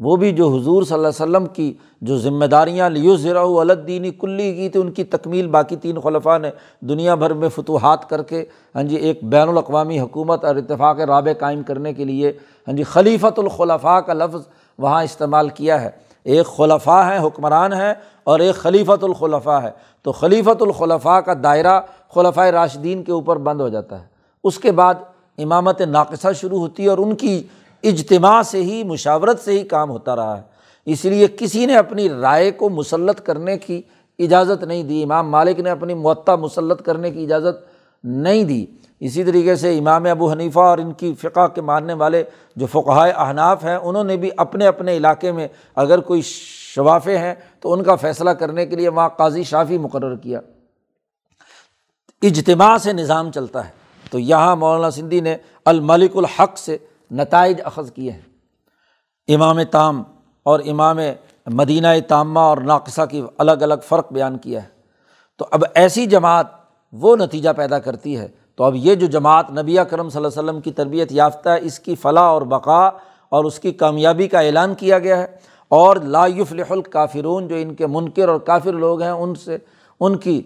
[0.00, 4.10] وہ بھی جو حضور صلی اللہ علیہ وسلم کی جو ذمہ داریاں لیو ذرا الدینی
[4.10, 6.50] کلی کی تھی، ان کی تکمیل باقی تین خلفہ نے
[6.80, 8.44] دنیا بھر میں فتوحات کر کے
[8.74, 12.32] ہاں جی ایک بین الاقوامی حکومت اور اتفاق رابع قائم کرنے کے لیے
[12.68, 14.48] ہاں جی خلیفۃ الخلفاء کا لفظ
[14.78, 15.90] وہاں استعمال کیا ہے۔
[16.24, 17.94] ایک خلفاء ہیں، حکمران ہیں
[18.24, 19.70] اور ایک خلیفۃ الخلفاء ہے
[20.02, 21.80] تو خلیفۃ الخلفاء کا دائرہ
[22.14, 24.06] خلفۂ راشدین کے اوپر بند ہو جاتا ہے۔
[24.44, 24.94] اس کے بعد
[25.38, 27.42] امامت ناقصہ شروع ہوتی ہے اور ان کی
[27.82, 30.42] اجتماع سے ہی، مشاورت سے ہی کام ہوتا رہا ہے۔
[30.86, 33.82] اس لیے کسی نے اپنی رائے کو مسلط کرنے کی
[34.18, 37.66] اجازت نہیں دی۔ امام مالک نے اپنی معطا مسلط کرنے کی اجازت
[38.04, 38.66] نہیں دی۔
[39.04, 42.24] اسی طریقے سے امام ابو حنیفہ اور ان کی فقہ کے ماننے والے
[42.56, 47.34] جو فقہائے احناف ہیں، انہوں نے بھی اپنے اپنے علاقے میں اگر کوئی شفافے ہیں
[47.60, 50.40] تو ان کا فیصلہ کرنے کے لیے وہاں قاضی شافی مقرر کیا۔
[52.22, 53.70] اجتماع سے نظام چلتا ہے۔
[54.10, 56.78] تو یہاں مولانا سندھی نے الملک الحق سے
[57.10, 58.22] نتائج اخذ کیے ہیں۔
[59.34, 60.02] امام تام
[60.42, 60.98] اور امام
[61.46, 64.68] مدینہ تامہ اور ناقصہ کی الگ الگ فرق بیان کیا ہے۔
[65.38, 66.46] تو اب ایسی جماعت
[66.92, 70.50] وہ نتیجہ پیدا کرتی ہے تو اب یہ جو جماعت نبی کرم صلی اللہ علیہ
[70.50, 72.86] وسلم کی تربیت یافتہ ہے، اس کی فلاح اور بقا
[73.28, 75.26] اور اس کی کامیابی کا اعلان کیا گیا ہے۔
[75.68, 79.58] اور لا یفلح الکافرون، جو ان کے منکر اور کافر لوگ ہیں، ان سے،
[80.00, 80.42] ان کی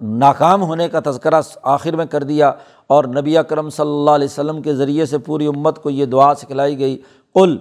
[0.00, 2.52] ناکام ہونے کا تذکرہ آخر میں کر دیا۔
[2.86, 6.34] اور نبی اکرم صلی اللہ علیہ وسلم کے ذریعے سے پوری امت کو یہ دعا
[6.34, 7.02] سکھلائی گئی۔
[7.34, 7.58] قل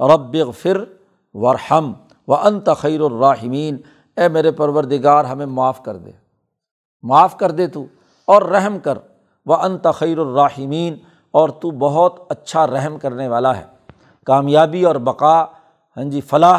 [0.00, 0.84] رب فر
[1.32, 1.92] ورحم
[2.28, 3.76] و ان تخیر الراحمین۔
[4.16, 6.10] اے میرے پروردگار، ہمیں معاف کر دے۔
[7.02, 7.84] معاف کر دے تو۔
[8.28, 8.98] اور رحم کر
[9.46, 10.96] و ان تخیر الراحمین
[11.30, 13.64] اور تو بہت اچھا رحم کرنے والا ہے۔
[14.24, 15.42] کامیابی اور بقا
[15.96, 16.58] ہاں جی فلاح،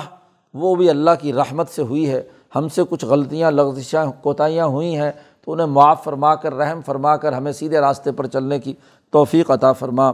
[0.53, 4.97] وہ بھی اللہ کی رحمت سے ہوئی ہے۔ ہم سے کچھ غلطیاں لغزشیں کوتاہیاں ہوئی
[4.97, 5.11] ہیں،
[5.41, 8.74] تو انہیں معاف فرما کر، رحم فرما کر ہمیں سیدھے راستے پر چلنے کی
[9.11, 10.11] توفیق عطا فرما۔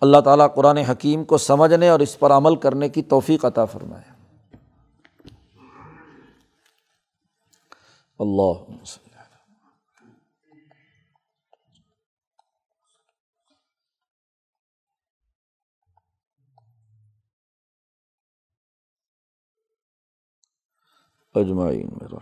[0.00, 4.12] اللہ تعالیٰ قرآن حکیم کو سمجھنے اور اس پر عمل کرنے کی توفیق عطا فرمائے۔
[8.18, 8.82] اللہ
[21.34, 22.18] اجمعین میرا